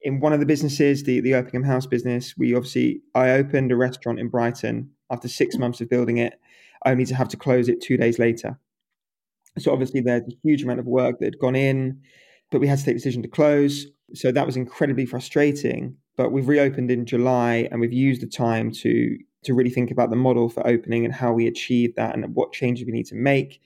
[0.00, 3.76] In one of the businesses, the the Erpingham House business, we obviously I opened a
[3.76, 5.60] restaurant in Brighton after six mm.
[5.60, 6.40] months of building it,
[6.86, 8.58] only to have to close it two days later.
[9.58, 12.00] So obviously there's a huge amount of work that had gone in,
[12.50, 13.86] but we had to take the decision to close.
[14.14, 18.70] So that was incredibly frustrating but we've reopened in July and we've used the time
[18.70, 22.34] to to really think about the model for opening and how we achieve that and
[22.34, 23.60] what changes we need to make.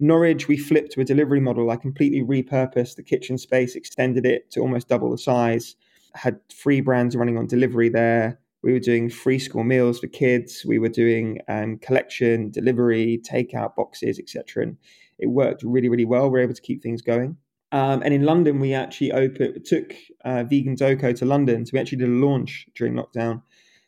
[0.00, 1.70] Norwich, we flipped to a delivery model.
[1.70, 5.76] I completely repurposed the kitchen space, extended it to almost double the size,
[6.14, 8.40] had free brands running on delivery there.
[8.62, 10.64] We were doing free school meals for kids.
[10.66, 14.64] We were doing um, collection, delivery, takeout boxes, etc.
[14.64, 14.76] And
[15.18, 16.24] it worked really, really well.
[16.24, 17.36] We we're able to keep things going.
[17.72, 21.64] Um, and in London, we actually opened, took uh, Vegan Doco to London.
[21.64, 23.42] So we actually did a launch during lockdown,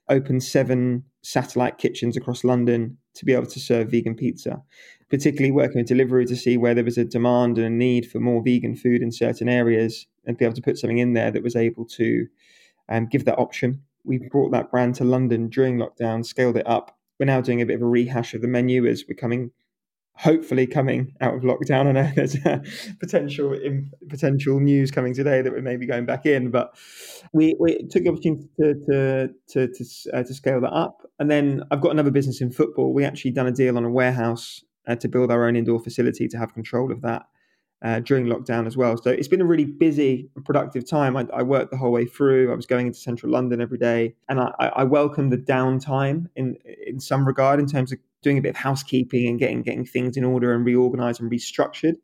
[0.09, 4.63] opened seven satellite kitchens across London to be able to serve vegan pizza,
[5.11, 8.21] particularly working with delivery to see where there was a demand and a need for
[8.21, 11.43] more vegan food in certain areas and be able to put something in there that
[11.43, 12.27] was able to
[12.89, 13.83] um, give that option.
[14.05, 16.97] We brought that brand to London during lockdown, scaled it up.
[17.19, 19.51] We're now doing a bit of a rehash of the menu as we're coming
[20.17, 21.87] hopefully coming out of lockdown.
[21.87, 22.37] I know there's
[23.01, 26.75] potential in, potential news coming today that we may be going back in, but
[27.33, 31.03] we, we took the opportunity to to to to, uh, to, scale that up.
[31.19, 32.93] And then I've got another business in football.
[32.93, 36.29] We actually done a deal on a warehouse uh, to build our own indoor facility
[36.29, 37.23] to have control of that.
[37.85, 38.97] Uh, during lockdown as well.
[38.97, 41.17] So it's been a really busy, productive time.
[41.17, 42.53] I, I, worked the whole way through.
[42.53, 46.57] I was going into central London every day, and I, I welcome the downtime in
[46.87, 50.17] in some regard in terms of doing a bit of housekeeping and getting getting things
[50.17, 51.97] in order and reorganized and restructured,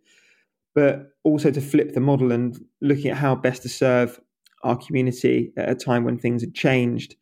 [0.75, 4.21] but also to flip the model and looking at how best to serve
[4.65, 7.15] our community at a time when things had changed.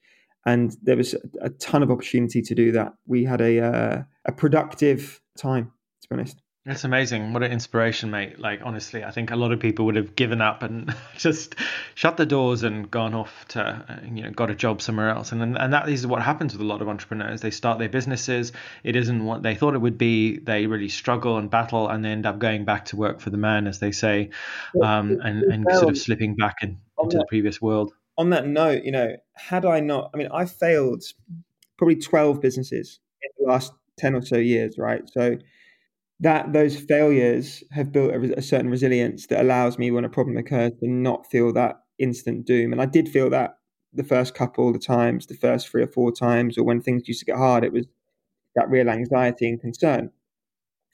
[0.46, 2.94] And there was a ton of opportunity to do that.
[3.06, 6.40] We had a uh, a productive time, to be honest.
[6.66, 7.32] That's amazing.
[7.32, 8.40] What an inspiration, mate.
[8.40, 11.54] Like, honestly, I think a lot of people would have given up and just
[11.94, 15.30] shut the doors and gone off to, uh, you know, got a job somewhere else.
[15.30, 17.40] And, and that is what happens with a lot of entrepreneurs.
[17.40, 18.50] They start their businesses,
[18.82, 20.38] it isn't what they thought it would be.
[20.38, 23.36] They really struggle and battle and they end up going back to work for the
[23.36, 24.30] man, as they say,
[24.82, 27.94] um, and, and sort of slipping back in, into the previous world.
[28.18, 31.04] On that note, you know, had I not, I mean, I failed
[31.78, 35.08] probably 12 businesses in the last 10 or so years, right?
[35.08, 35.36] So,
[36.20, 40.36] that those failures have built a, a, certain resilience that allows me when a problem
[40.36, 42.72] occurs to not feel that instant doom.
[42.72, 43.58] And I did feel that
[43.92, 47.20] the first couple of times, the first three or four times, or when things used
[47.20, 47.86] to get hard, it was
[48.54, 50.10] that real anxiety and concern.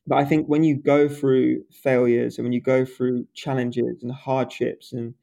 [0.07, 4.11] But I think when you go through failures and when you go through challenges and
[4.11, 5.15] hardships, and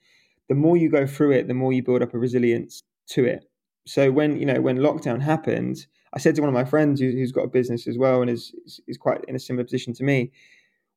[0.48, 3.46] the more you go through it, the more you build up a resilience to it.
[3.86, 7.18] So when you know when lockdown happened, I said to one of my friends who,
[7.20, 8.54] has got a business as well and is,
[8.88, 10.32] is quite in a similar position to me,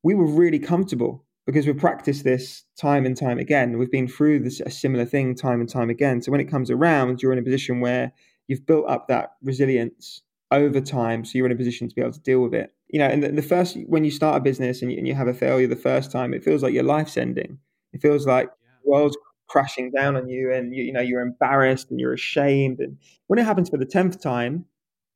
[0.03, 3.79] we were really comfortable because we've practiced this time and time again.
[3.79, 6.22] We've been through this a similar thing time and time again.
[6.22, 8.12] So when it comes around, you're in a position where
[8.46, 12.12] you've built up that resilience over time, so you're in a position to be able
[12.12, 12.72] to deal with it.
[12.88, 15.14] You know, and the, the first when you start a business and you, and you
[15.14, 17.59] have a failure the first time, it feels like your life's ending.
[17.92, 18.51] It feels like
[18.85, 19.16] the world's
[19.48, 22.81] crashing down on you, and you, you know you're embarrassed and you're ashamed.
[22.81, 24.66] And when it happens for the tenth time,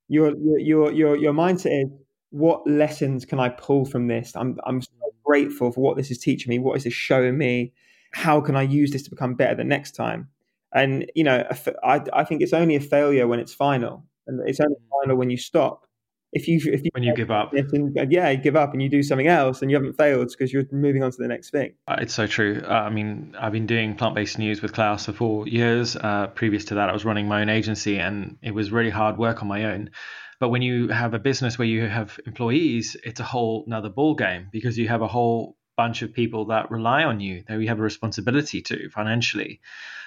[0.09, 1.91] your your your your mindset is
[2.31, 4.33] what lessons can I pull from this?
[4.37, 5.23] I'm I'm so mm.
[5.25, 6.59] grateful for what this is teaching me.
[6.59, 7.73] What is this showing me?
[8.13, 10.29] How can I use this to become better the next time?
[10.73, 11.45] And you know,
[11.83, 15.01] I I think it's only a failure when it's final, and it's only mm.
[15.01, 15.87] final when you stop
[16.33, 17.53] if you if you when you give up.
[17.53, 20.65] and, yeah give up and you do something else and you haven't failed because you're
[20.73, 21.75] moving on to the next thing.
[21.89, 22.63] Uh, it's so true.
[22.65, 25.97] Uh, i mean i've been doing plant-based news with klaus for four years.
[25.97, 29.17] Uh, previous to that i was running my own agency and it was really hard
[29.19, 29.91] work on my own.
[30.39, 34.15] But when you have a business where you have employees it's a whole another ball
[34.15, 37.69] game because you have a whole bunch of people that rely on you that you
[37.69, 39.61] have a responsibility to financially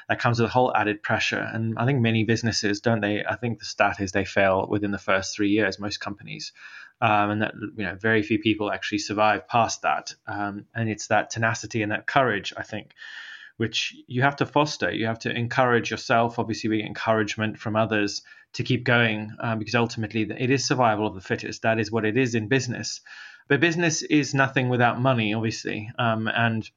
[0.09, 1.39] that comes with a whole added pressure.
[1.39, 3.23] And I think many businesses don't they?
[3.23, 5.79] I think the stat is they fail within the first three years.
[5.79, 6.51] Most companies,
[6.99, 10.13] um, and that you know very few people actually survive past that.
[10.27, 12.93] Um, and it's that tenacity and that courage, I think,
[13.57, 14.91] which you have to foster.
[14.91, 16.39] You have to encourage yourself.
[16.39, 21.05] Obviously, we get encouragement from others to keep going um, because ultimately it is survival
[21.05, 21.61] of the fittest.
[21.61, 23.01] That is what it is in business.
[23.47, 26.67] But business is nothing without money, obviously, um, and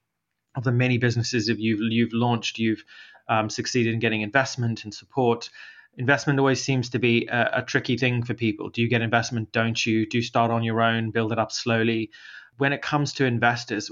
[0.55, 2.85] of the many businesses that you've you've launched, you've
[3.33, 5.49] um, succeeded in getting investment and support.
[5.97, 8.69] Investment always seems to be a, a tricky thing for people.
[8.69, 9.53] Do you get investment?
[9.53, 10.07] Don't you?
[10.07, 12.11] Do you start on your own, build it up slowly?
[12.59, 13.91] When it comes to investors,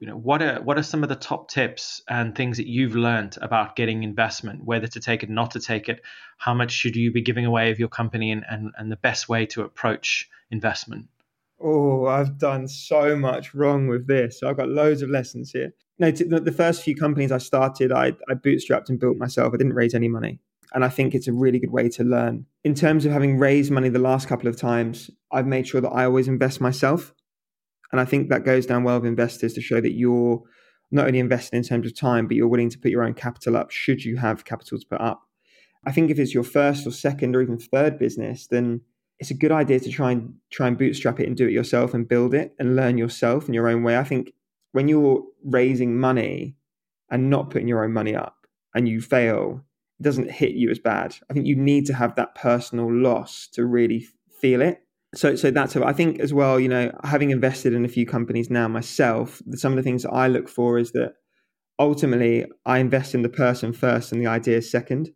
[0.00, 2.94] you know what are what are some of the top tips and things that you've
[2.94, 6.02] learned about getting investment whether to take it not to take it
[6.36, 9.28] how much should you be giving away of your company and and, and the best
[9.28, 11.06] way to approach investment
[11.60, 16.10] oh i've done so much wrong with this i've got loads of lessons here no,
[16.10, 19.52] the first few companies I started, I, I bootstrapped and built myself.
[19.52, 20.38] I didn't raise any money.
[20.74, 22.46] And I think it's a really good way to learn.
[22.62, 25.88] In terms of having raised money the last couple of times, I've made sure that
[25.88, 27.14] I always invest myself.
[27.90, 30.42] And I think that goes down well with investors to show that you're
[30.90, 33.56] not only investing in terms of time, but you're willing to put your own capital
[33.56, 35.22] up should you have capital to put up.
[35.86, 38.82] I think if it's your first or second or even third business, then
[39.18, 41.94] it's a good idea to try and try and bootstrap it and do it yourself
[41.94, 43.96] and build it and learn yourself in your own way.
[43.96, 44.32] I think
[44.72, 46.56] when you're raising money
[47.10, 49.64] and not putting your own money up and you fail,
[49.98, 51.16] it doesn't hit you as bad.
[51.30, 54.06] I think you need to have that personal loss to really
[54.40, 54.82] feel it.
[55.14, 56.60] So, so that's I think as well.
[56.60, 60.28] You know, having invested in a few companies now myself, some of the things I
[60.28, 61.14] look for is that
[61.78, 65.10] ultimately I invest in the person first and the idea second.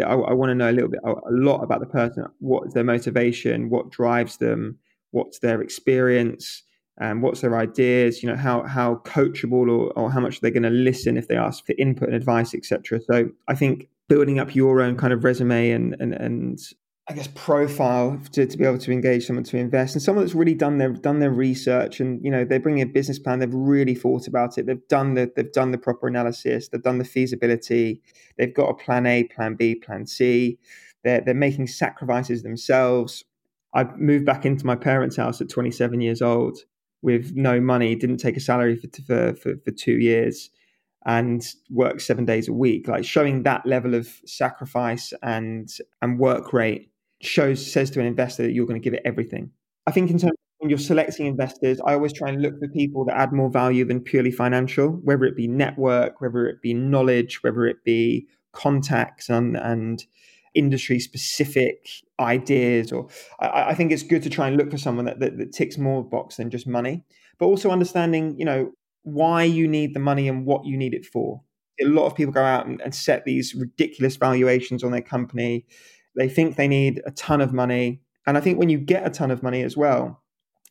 [0.00, 2.24] I, I want to know a little bit, a lot about the person.
[2.38, 3.68] What is their motivation?
[3.68, 4.78] What drives them?
[5.10, 6.62] What's their experience?
[7.00, 10.62] Um, what's their ideas, you know, how how coachable or, or how much they're going
[10.62, 13.00] to listen if they ask for input and advice, etc.
[13.00, 16.60] So I think building up your own kind of resume and and, and
[17.08, 20.36] I guess profile to, to be able to engage someone to invest and someone that's
[20.36, 23.52] really done their done their research and you know they bring a business plan they've
[23.52, 27.04] really thought about it they've done the they've done the proper analysis they've done the
[27.04, 28.00] feasibility
[28.38, 30.58] they've got a plan A plan B plan C
[31.02, 33.24] they're they're making sacrifices themselves
[33.74, 36.58] I moved back into my parents' house at 27 years old
[37.02, 40.50] with no money, didn't take a salary for, for, for, two years
[41.04, 42.88] and worked seven days a week.
[42.88, 45.68] Like showing that level of sacrifice and
[46.00, 46.90] and work rate
[47.20, 49.50] shows says to an investor that you're going to give it everything.
[49.86, 52.68] I think in terms of when you're selecting investors, I always try and look for
[52.68, 56.72] people that add more value than purely financial, whether it be network, whether it be
[56.72, 60.04] knowledge, whether it be contacts and and
[60.54, 61.88] industry specific
[62.20, 63.08] ideas or
[63.40, 65.78] I, I, think it's good to try and look for someone that, that, that, ticks
[65.78, 67.04] more box than just money
[67.42, 68.70] but also understanding, you know,
[69.02, 71.42] why you need the money and what you need it for.
[71.80, 75.66] A lot of people go out and, and set these ridiculous valuations on their company.
[76.16, 78.00] They think they need a ton of money.
[78.28, 80.22] And I think when you get a ton of money as well,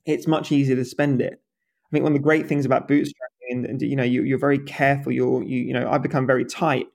[0.05, 1.33] it's much easier to spend it.
[1.33, 4.39] I think one of the great things about bootstrapping, and, and you know, you, are
[4.39, 5.11] very careful.
[5.11, 6.87] You're, you, you know, I become very tight.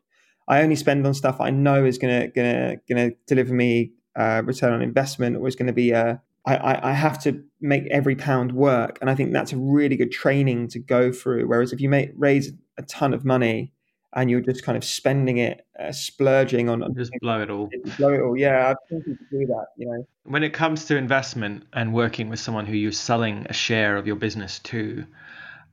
[0.48, 4.72] I only spend on stuff I know is gonna, gonna, gonna deliver me uh, return
[4.72, 8.52] on investment, or is going to be a, I, I have to make every pound
[8.52, 8.98] work.
[9.00, 11.46] And I think that's a really good training to go through.
[11.48, 13.72] Whereas if you make, raise a ton of money
[14.14, 17.68] and you're just kind of spending it, uh, splurging on, just blow it all.
[17.98, 18.36] Blow it all.
[18.38, 19.66] Yeah, I think you can do that.
[19.76, 23.52] You know, when it comes to investment and working with someone who you're selling a
[23.52, 25.04] share of your business to,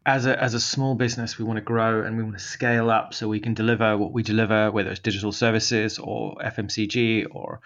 [0.05, 2.89] as a as a small business, we want to grow and we want to scale
[2.89, 7.61] up so we can deliver what we deliver, whether it's digital services or FMCG or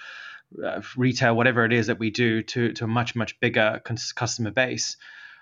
[0.64, 4.52] uh, retail, whatever it is that we do, to to a much much bigger customer
[4.52, 4.98] base.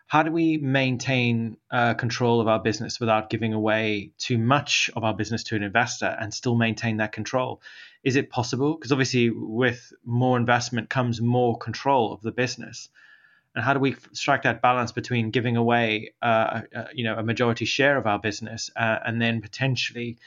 [0.08, 5.04] How do we maintain uh, control of our business without giving away too much of
[5.04, 7.62] our business to an investor and still maintain that control?
[8.04, 8.76] Is it possible?
[8.76, 12.88] Because obviously, with more investment comes more control of the business.
[13.56, 17.24] And how do we strike that balance between giving away, uh, uh, you know, a
[17.24, 20.18] majority share of our business uh, and then potentially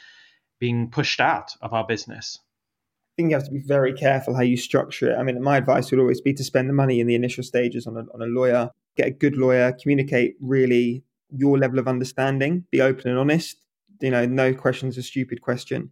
[0.58, 2.40] being pushed out of our business?
[2.40, 5.16] I think you have to be very careful how you structure it.
[5.16, 7.86] I mean, my advice would always be to spend the money in the initial stages
[7.86, 11.04] on a, on a lawyer, get a good lawyer, communicate really
[11.36, 13.56] your level of understanding, be open and honest.
[14.00, 15.90] You know, no question's a stupid question,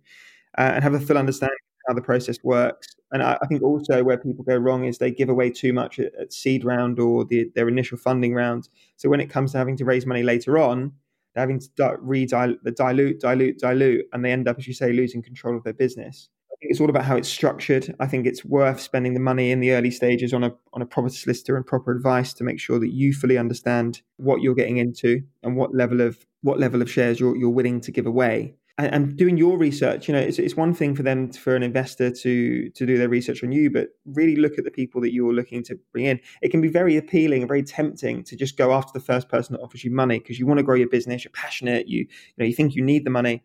[0.57, 2.95] uh, and have a full understanding of how the process works.
[3.17, 5.99] And I, I, think also where people go wrong is they give away too much
[5.99, 8.69] at, at seed round or the, their initial funding round.
[8.97, 10.93] So when it comes to having to raise money later on,
[11.35, 15.23] they're having to re dilute, dilute, dilute, and they end up, as you say, losing
[15.23, 17.95] control of their business I think it's all about how it's structured.
[18.01, 20.87] I think it's worth spending the money in the early stages on a on a
[20.87, 24.79] proper solicitor and proper advice to make sure that you fully understand what you're getting
[24.79, 28.55] into and what level of what level of shares you're you're willing to give away.
[28.79, 31.57] And, and doing your research, you know, it's, it's one thing for them to, for
[31.57, 35.01] an investor to to do their research on you, but really look at the people
[35.01, 36.21] that you're looking to bring in.
[36.43, 39.55] It can be very appealing and very tempting to just go after the first person
[39.55, 42.09] that offers you money because you want to grow your business, you're passionate, you you
[42.39, 43.43] know, you think you need the money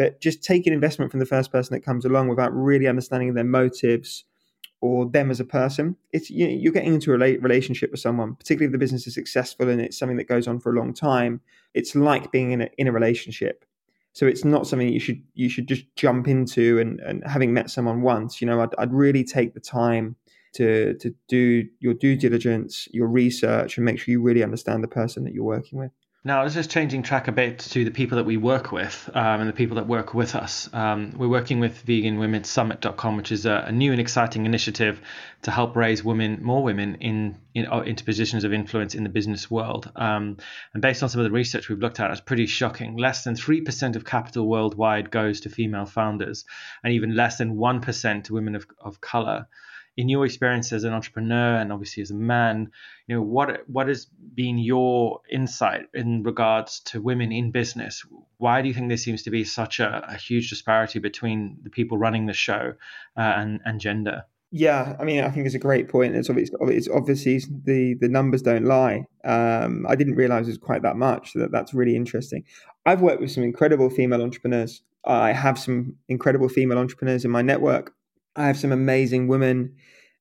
[0.00, 3.44] but just taking investment from the first person that comes along without really understanding their
[3.44, 4.24] motives
[4.80, 8.66] or them as a person, it's you you're getting into a relationship with someone, particularly
[8.66, 11.42] if the business is successful and it's something that goes on for a long time.
[11.74, 13.66] It's like being in a in a relationship.
[14.12, 17.70] So it's not something you should you should just jump into and, and having met
[17.70, 20.16] someone once, you know, I'd, I'd really take the time
[20.54, 24.88] to to do your due diligence, your research, and make sure you really understand the
[24.88, 25.92] person that you're working with.
[26.22, 29.40] Now, this is changing track a bit to the people that we work with um,
[29.40, 30.68] and the people that work with us.
[30.70, 35.00] Um, we're working with veganwomensummit.com, which is a, a, new and exciting initiative
[35.40, 39.08] to help raise women, more women, in, in uh, into positions of influence in the
[39.08, 39.90] business world.
[39.96, 40.36] Um,
[40.74, 42.98] and based on some of the research we've looked at, it's pretty shocking.
[42.98, 46.44] Less than 3% of capital worldwide goes to female founders,
[46.84, 49.46] and even less than 1% to women of, of color
[49.96, 52.70] in your experience as an entrepreneur and obviously as a man,
[53.06, 58.04] you know what what has been your insight in regards to women in business?
[58.38, 61.70] Why do you think there seems to be such a, a huge disparity between the
[61.70, 62.74] people running the show
[63.16, 64.24] uh, and and gender?
[64.52, 66.16] Yeah, I mean, I think it's a great point.
[66.16, 69.06] It's obviously, it's obviously the the numbers don't lie.
[69.24, 71.34] Um, I didn't realize it was quite that much.
[71.34, 72.44] That that's really interesting.
[72.84, 74.82] I've worked with some incredible female entrepreneurs.
[75.04, 77.94] I have some incredible female entrepreneurs in my network.
[78.36, 79.74] I have some amazing women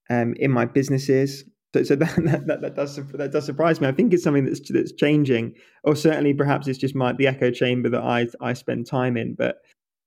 [0.10, 1.44] um, in my businesses.
[1.74, 3.88] So, so that, that, that, does that does surprise me.
[3.88, 7.52] I think it's something that's that's changing, or certainly perhaps it's just my the echo
[7.52, 9.36] chamber that I I spend time in.
[9.36, 9.62] But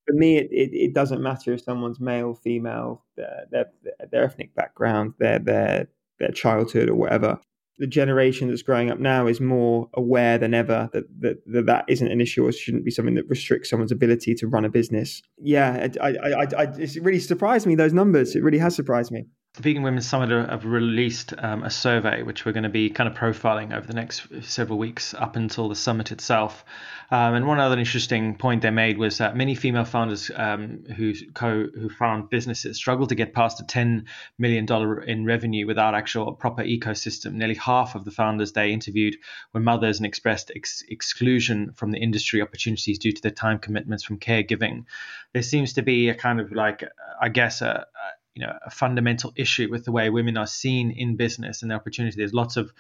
[0.07, 3.67] for me, it, it, it doesn't matter if someone's male, female, their their,
[4.11, 5.89] their ethnic background, their their
[6.19, 7.39] their childhood, or whatever.
[7.79, 11.85] The generation that's growing up now is more aware than ever that that, that, that
[11.89, 15.23] isn't an issue or shouldn't be something that restricts someone's ability to run a business.
[15.39, 18.37] Yeah, I, I, I, I, it's really surprised me those numbers.
[18.37, 19.27] It really has surprised me.
[19.59, 23.15] Vegan Women's Summit have released um, a survey which we're going to be kind of
[23.15, 26.65] profiling over the next several weeks up until the summit itself.
[27.11, 31.13] Um, and one other interesting point they made was that many female founders um, who
[31.35, 34.07] co who found businesses struggle to get past a ten
[34.39, 37.35] million dollar in revenue without actual proper ecosystem.
[37.35, 39.17] Nearly half of the founders they interviewed
[39.53, 44.03] were mothers and expressed ex- exclusion from the industry opportunities due to their time commitments
[44.03, 44.87] from caregiving.
[45.35, 46.85] There seems to be a kind of like
[47.21, 50.91] I guess a, a you know a fundamental issue with the way women are seen
[50.91, 52.17] in business and the opportunity.
[52.17, 52.73] There's lots of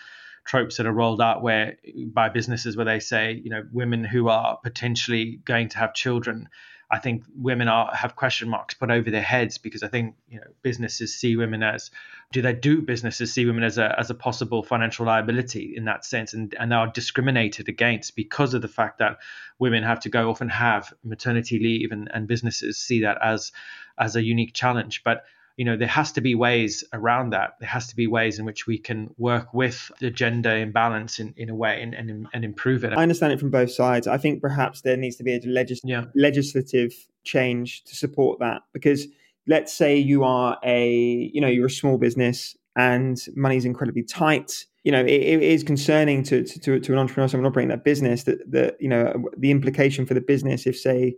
[0.44, 1.76] tropes that are rolled out where
[2.06, 6.48] by businesses where they say you know women who are potentially going to have children
[6.92, 10.38] I think women are have question marks put over their heads because I think you
[10.38, 11.90] know businesses see women as
[12.32, 16.04] do they do businesses see women as a as a possible financial liability in that
[16.04, 19.18] sense and and they are discriminated against because of the fact that
[19.58, 23.52] women have to go off and have maternity leave and, and businesses see that as
[23.98, 25.24] as a unique challenge but
[25.62, 27.52] you know there has to be ways around that.
[27.60, 31.32] There has to be ways in which we can work with the gender imbalance in,
[31.36, 32.92] in a way and, and, and improve it.
[32.92, 34.08] I understand it from both sides.
[34.08, 36.06] I think perhaps there needs to be a legis- yeah.
[36.16, 36.92] legislative
[37.22, 38.62] change to support that.
[38.72, 39.06] Because
[39.46, 44.66] let's say you are a you know you're a small business and money's incredibly tight.
[44.82, 48.24] You know it, it is concerning to, to to an entrepreneur someone operating that business
[48.24, 51.14] that that you know the implication for the business if say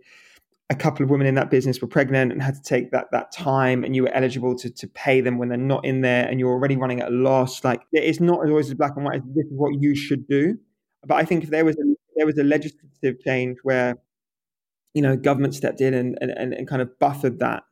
[0.69, 3.31] a couple of women in that business were pregnant and had to take that that
[3.31, 6.39] time and you were eligible to to pay them when they're not in there and
[6.39, 7.63] you're already running at a loss.
[7.63, 10.57] Like it's not always as black and white as this is what you should do.
[11.05, 11.83] But i think if there was a
[12.15, 13.97] there was a legislative change where
[14.93, 17.63] you know government stepped in and and, and kind of buffered that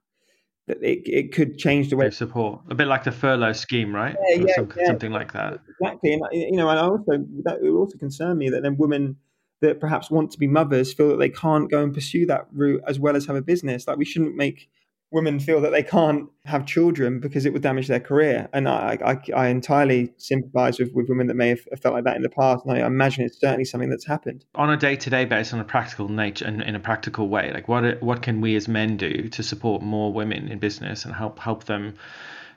[0.67, 2.61] that it, it could change the way of support.
[2.69, 4.15] A bit like the furlough scheme right?
[4.29, 4.85] Yeah, yeah, some, yeah.
[4.85, 5.59] something like that.
[5.81, 6.13] Exactly.
[6.13, 9.17] And you know and I also that it would also concern me that then women
[9.63, 12.83] that perhaps want to be mothers feel that they can't go and pursue that route
[12.85, 13.87] as well as have a business.
[13.87, 14.69] Like we shouldn't make
[15.13, 18.49] women feel that they can't have children because it would damage their career.
[18.51, 22.15] And I, I, I entirely sympathise with, with women that may have felt like that
[22.15, 22.65] in the past.
[22.65, 25.59] And I imagine it's certainly something that's happened on a day to day basis, on
[25.59, 27.51] a practical nature and in a practical way.
[27.53, 31.13] Like what what can we as men do to support more women in business and
[31.13, 31.93] help help them,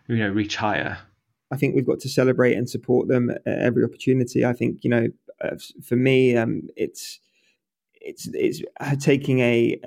[0.09, 0.99] you know, reach higher?
[1.53, 4.45] I think we've got to celebrate and support them at every opportunity.
[4.45, 5.09] I think you know
[5.85, 7.21] for me, um, it's
[8.01, 8.63] it's it's
[9.01, 9.81] taking a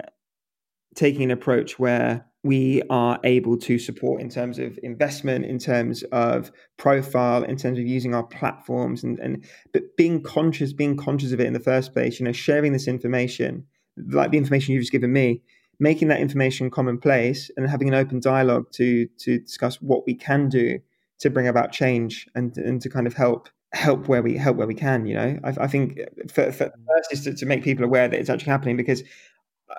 [0.96, 6.04] taking an approach where we are able to support in terms of investment, in terms
[6.12, 11.32] of profile, in terms of using our platforms, and and but being conscious, being conscious
[11.32, 12.20] of it in the first place.
[12.20, 13.66] You know, sharing this information,
[14.12, 15.42] like the information you've just given me,
[15.80, 20.50] making that information commonplace, and having an open dialogue to to discuss what we can
[20.50, 20.80] do
[21.20, 24.68] to bring about change and and to kind of help help where we help where
[24.68, 25.06] we can.
[25.06, 26.00] You know, I, I think
[26.30, 26.72] for, for mm.
[26.88, 29.04] first is to, to, make people aware that it's actually happening because.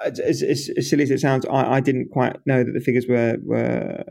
[0.04, 2.80] Uh, as, as, as silly as it sounds, I, I, didn't quite know that the
[2.80, 4.04] figures were were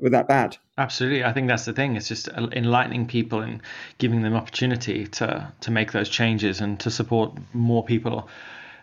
[0.00, 0.56] were that bad.
[0.78, 1.94] Absolutely, I think that's the thing.
[1.94, 3.60] It's just uh, enlightening people and
[3.98, 8.30] giving them opportunity to to make those changes and to support more people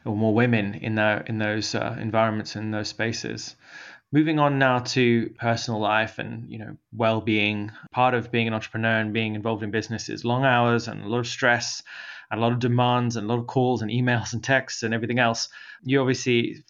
[0.05, 3.55] or more women in their in those uh, environments in those spaces
[4.13, 7.71] moving on now to personal life and you know well-being.
[7.91, 11.07] Part of being an entrepreneur and being involved in business is long hours and a
[11.07, 11.81] lot of stress
[12.29, 14.93] and a lot of demands and a lot of calls and emails and texts and
[14.93, 15.49] everything else.
[15.83, 16.63] You obviously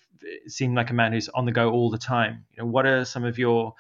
[0.48, 2.46] seem like a man who's on the go all the time.
[2.54, 3.76] You know what are some of your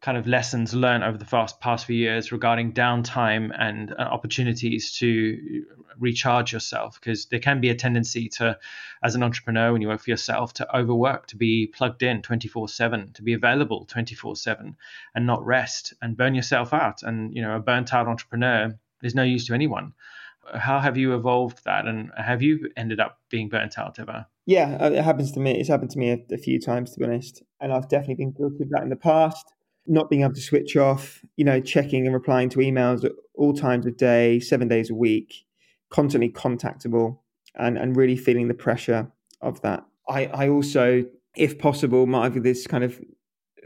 [0.00, 4.92] kind of lessons learned over the past past few years regarding downtime and uh, opportunities
[4.92, 5.64] to
[5.98, 8.56] recharge yourself because there can be a tendency to
[9.02, 13.12] as an entrepreneur when you work for yourself to overwork to be plugged in 24/7
[13.14, 14.76] to be available 24/7
[15.14, 17.02] and not rest and burn yourself out.
[17.02, 19.92] And you know a burnt out entrepreneur is no use to anyone.
[20.54, 24.26] How have you evolved that and have you ended up being burnt out ever?
[24.46, 25.58] Yeah it happens to me.
[25.58, 28.32] It's happened to me a, a few times to be honest and i've definitely been
[28.32, 29.52] guilty of that in the past
[29.88, 33.54] not being able to switch off, you know, checking and replying to emails at all
[33.54, 35.46] times of day, seven days a week,
[35.90, 37.18] constantly contactable,
[37.54, 39.10] and, and really feeling the pressure
[39.40, 39.84] of that.
[40.08, 41.04] I, I also,
[41.36, 43.00] if possible, might have this kind of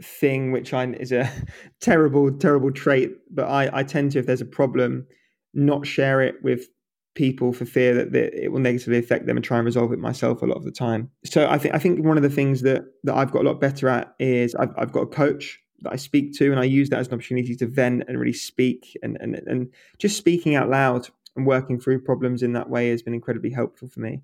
[0.01, 1.29] thing which I, is a
[1.81, 5.05] terrible, terrible trait, but I, I tend to, if there's a problem,
[5.53, 6.67] not share it with
[7.15, 10.41] people for fear that, it will negatively affect them and try and resolve it myself
[10.41, 11.11] a lot of the time.
[11.25, 13.61] So I think I think one of the things that that I've got a lot
[13.61, 16.89] better at is I've, I've got a coach that I speak to, and I use
[16.89, 19.69] that as an opportunity to vent and really speak and and and
[19.99, 23.87] just speaking out loud and working through problems in that way has been incredibly helpful
[23.87, 24.21] for me.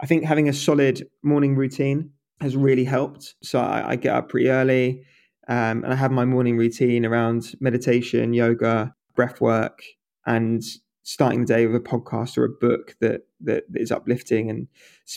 [0.00, 3.34] I think having a solid morning routine has really helped.
[3.42, 5.04] So I, I get up pretty early,
[5.48, 9.82] um, and I have my morning routine around meditation, yoga, breath work,
[10.26, 10.62] and
[11.02, 14.66] starting the day with a podcast or a book that that is uplifting and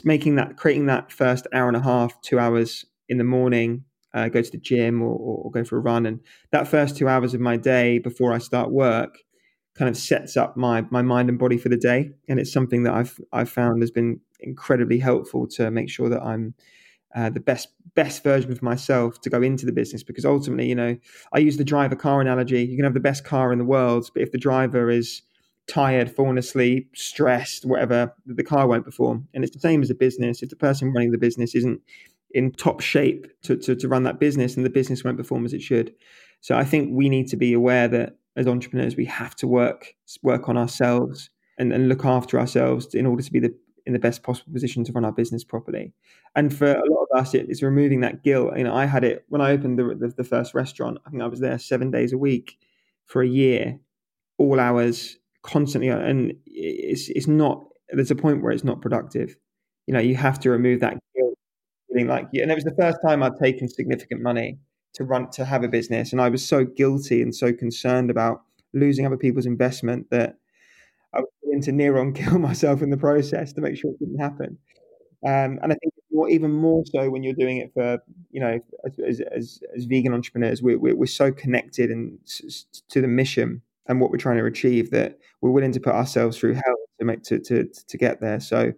[0.04, 3.84] making that creating that first hour and a half, two hours in the morning
[4.14, 6.06] uh, go to the gym or, or, go for a run.
[6.06, 6.20] And
[6.52, 9.20] that first two hours of my day before I start work
[9.76, 12.12] kind of sets up my my mind and body for the day.
[12.28, 16.22] And it's something that I've I've found has been incredibly helpful to make sure that
[16.22, 16.54] I'm
[17.16, 20.76] uh, the best best version of myself to go into the business because ultimately, you
[20.76, 20.98] know,
[21.34, 22.64] I use the driver car analogy.
[22.64, 25.22] You can have the best car in the world, but if the driver is
[25.68, 29.28] tired, fallen asleep, stressed, whatever, the car won't perform.
[29.34, 30.42] And it's the same as a business.
[30.42, 31.82] If the person running the business isn't
[32.32, 35.54] in top shape to, to, to run that business and the business won't perform as
[35.54, 35.94] it should.
[36.42, 39.96] So I think we need to be aware that as entrepreneurs, we have to work
[40.24, 43.54] work on ourselves and, and look after ourselves in order to be the
[43.86, 45.92] in the best possible position to run our business properly.
[46.36, 48.56] And for a lot of us, it, it's removing that guilt.
[48.56, 51.00] You know, I had it when I opened the, the, the first restaurant.
[51.06, 52.60] I think I was there seven days a week
[53.06, 53.80] for a year,
[54.38, 57.66] all hours, constantly, and it's it's not.
[57.92, 59.36] There's a point where it's not productive.
[59.88, 61.29] You know, you have to remove that guilt,
[61.92, 62.28] feeling like.
[62.34, 64.58] And it was the first time I'd taken significant money
[64.94, 68.42] to run to have a business, and I was so guilty and so concerned about
[68.74, 70.38] losing other people's investment that
[71.14, 74.00] I was willing to near on kill myself in the process to make sure it
[74.00, 74.58] didn't happen.
[75.26, 78.00] Um, and I think more, even more so when you're doing it for
[78.32, 78.60] you know
[79.08, 82.20] as as, as vegan entrepreneurs, we're, we're, we're so connected and
[82.90, 86.38] to the mission and what we're trying to achieve that we're willing to put ourselves
[86.38, 88.40] through hell to make to to to get there.
[88.40, 88.74] So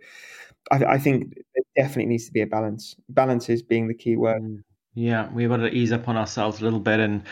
[0.69, 2.95] I, I think there definitely needs to be a balance.
[3.09, 4.41] Balance is being the key word.
[4.41, 4.63] Mm.
[4.93, 7.23] Yeah, we've got to ease up on ourselves a little bit and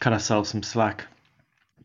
[0.00, 1.06] cut ourselves some slack.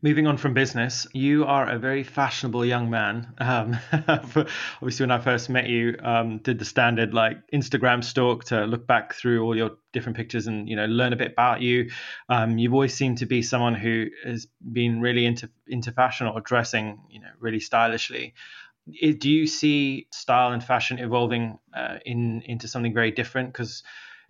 [0.03, 3.33] Moving on from business, you are a very fashionable young man.
[3.39, 3.77] Um,
[4.07, 8.85] obviously, when I first met you, um, did the standard like Instagram stalk to look
[8.85, 11.89] back through all your different pictures and you know learn a bit about you.
[12.29, 16.41] Um, you've always seemed to be someone who has been really into into fashion or
[16.41, 18.35] dressing, you know, really stylishly.
[18.89, 23.51] Do you see style and fashion evolving uh, in into something very different?
[23.51, 23.83] Because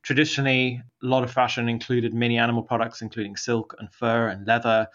[0.08, 4.88] Traditionally, a lot of fashion included many animal products, including silk and fur and leather.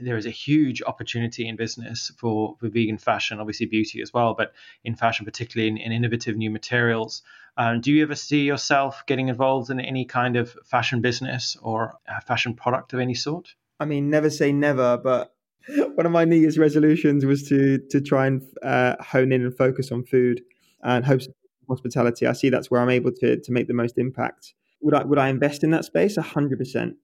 [0.00, 4.32] There is a huge opportunity in business for, for vegan fashion, obviously beauty as well,
[4.34, 4.52] but
[4.84, 7.22] in fashion, particularly in, in innovative new materials.
[7.56, 11.94] Um, do you ever see yourself getting involved in any kind of fashion business or
[12.06, 13.52] a fashion product of any sort?
[13.80, 15.34] I mean, never say never, but
[15.94, 19.56] one of my New Year's resolutions was to to try and uh, hone in and
[19.56, 20.42] focus on food
[20.82, 21.04] and
[21.68, 22.26] hospitality.
[22.26, 25.18] I see that's where I'm able to to make the most impact would I would
[25.18, 26.16] I invest in that space?
[26.16, 26.96] hundred percent.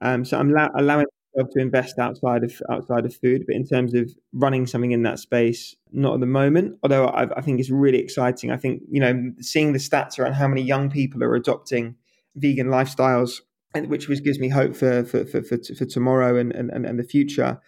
[0.00, 3.66] Um, so I'm la- allowing myself to invest outside of outside of food, but in
[3.66, 6.78] terms of running something in that space, not at the moment.
[6.82, 8.50] Although I, I think it's really exciting.
[8.50, 11.96] I think you know seeing the stats around how many young people are adopting
[12.36, 13.40] vegan lifestyles,
[13.74, 17.60] which gives me hope for for for, for, for tomorrow and, and and the future.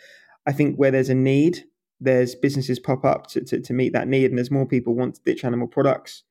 [0.46, 1.64] I think where there's a need,
[2.00, 5.16] there's businesses pop up to, to, to meet that need, and there's more people want
[5.16, 6.22] to ditch animal products.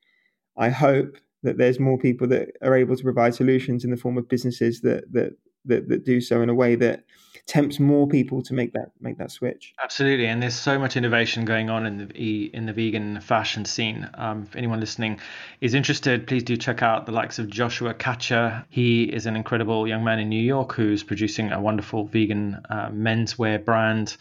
[0.56, 4.18] I hope that there's more people that are able to provide solutions in the form
[4.18, 5.36] of businesses that that
[5.66, 7.04] that, that do so in a way that
[7.46, 9.74] tempts more people to make that make that switch.
[9.82, 14.08] Absolutely, and there's so much innovation going on in the in the vegan fashion scene.
[14.14, 15.18] Um, if anyone listening
[15.60, 18.64] is interested, please do check out the likes of Joshua Katcher.
[18.68, 22.90] He is an incredible young man in New York who's producing a wonderful vegan uh,
[22.90, 24.16] menswear brand.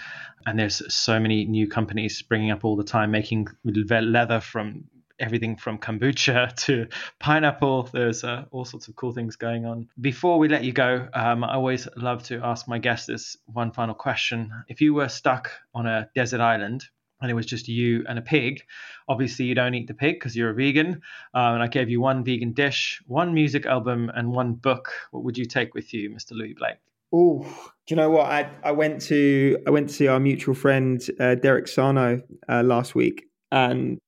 [0.45, 4.85] And there's so many new companies springing up all the time, making leather from
[5.19, 6.87] everything from kombucha to
[7.19, 7.89] pineapple.
[7.91, 9.87] There's uh, all sorts of cool things going on.
[9.99, 13.71] Before we let you go, um, I always love to ask my guests this one
[13.71, 14.51] final question.
[14.67, 16.85] If you were stuck on a desert island,
[17.21, 18.63] and it was just you and a pig.
[19.07, 21.01] Obviously, you don't eat the pig because you're a vegan.
[21.33, 24.91] Um, and I gave you one vegan dish, one music album, and one book.
[25.11, 26.31] What would you take with you, Mr.
[26.33, 26.77] Loui Blake?
[27.11, 27.49] Oh, do
[27.87, 28.27] you know what?
[28.27, 32.63] I I went to I went to see our mutual friend uh, Derek Sarno uh,
[32.63, 33.99] last week, and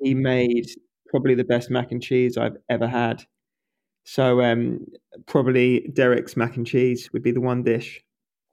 [0.00, 0.66] he made
[1.08, 3.24] probably the best mac and cheese I've ever had.
[4.04, 4.86] So um,
[5.26, 8.02] probably Derek's mac and cheese would be the one dish.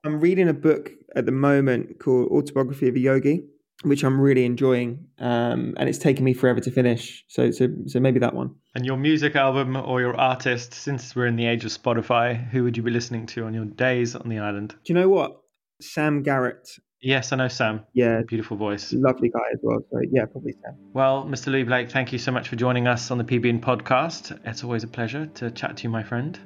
[0.04, 3.44] I'm reading a book at the moment called Autobiography of a Yogi,
[3.82, 7.24] which I'm really enjoying, um, and it's taken me forever to finish.
[7.28, 8.54] So, so, so maybe that one.
[8.74, 12.64] And your music album or your artist, since we're in the age of Spotify, who
[12.64, 14.70] would you be listening to on your days on the island?
[14.84, 15.36] Do you know what?
[15.80, 16.68] Sam Garrett
[17.00, 17.84] Yes, I know Sam.
[17.92, 18.22] Yeah.
[18.26, 18.92] Beautiful voice.
[18.92, 19.78] Lovely guy as well.
[19.90, 20.74] So, yeah, probably Sam.
[20.92, 21.52] Well, Mr.
[21.52, 24.38] Loui Blake, thank you so much for joining us on the PBN podcast.
[24.44, 26.38] It's always a pleasure to chat to you, my friend.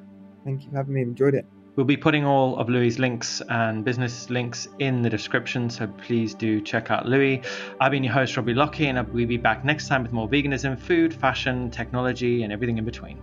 [0.44, 1.02] Thank you for having me.
[1.02, 1.46] Enjoyed it.
[1.74, 6.34] We'll be putting all of Loui's links and business links in the description, so please
[6.34, 7.46] do check out Loui.
[7.80, 10.78] I've been your host, Robbie Lockie, and we'll be back next time with more veganism,
[10.78, 13.22] food, fashion, technology, and everything in between.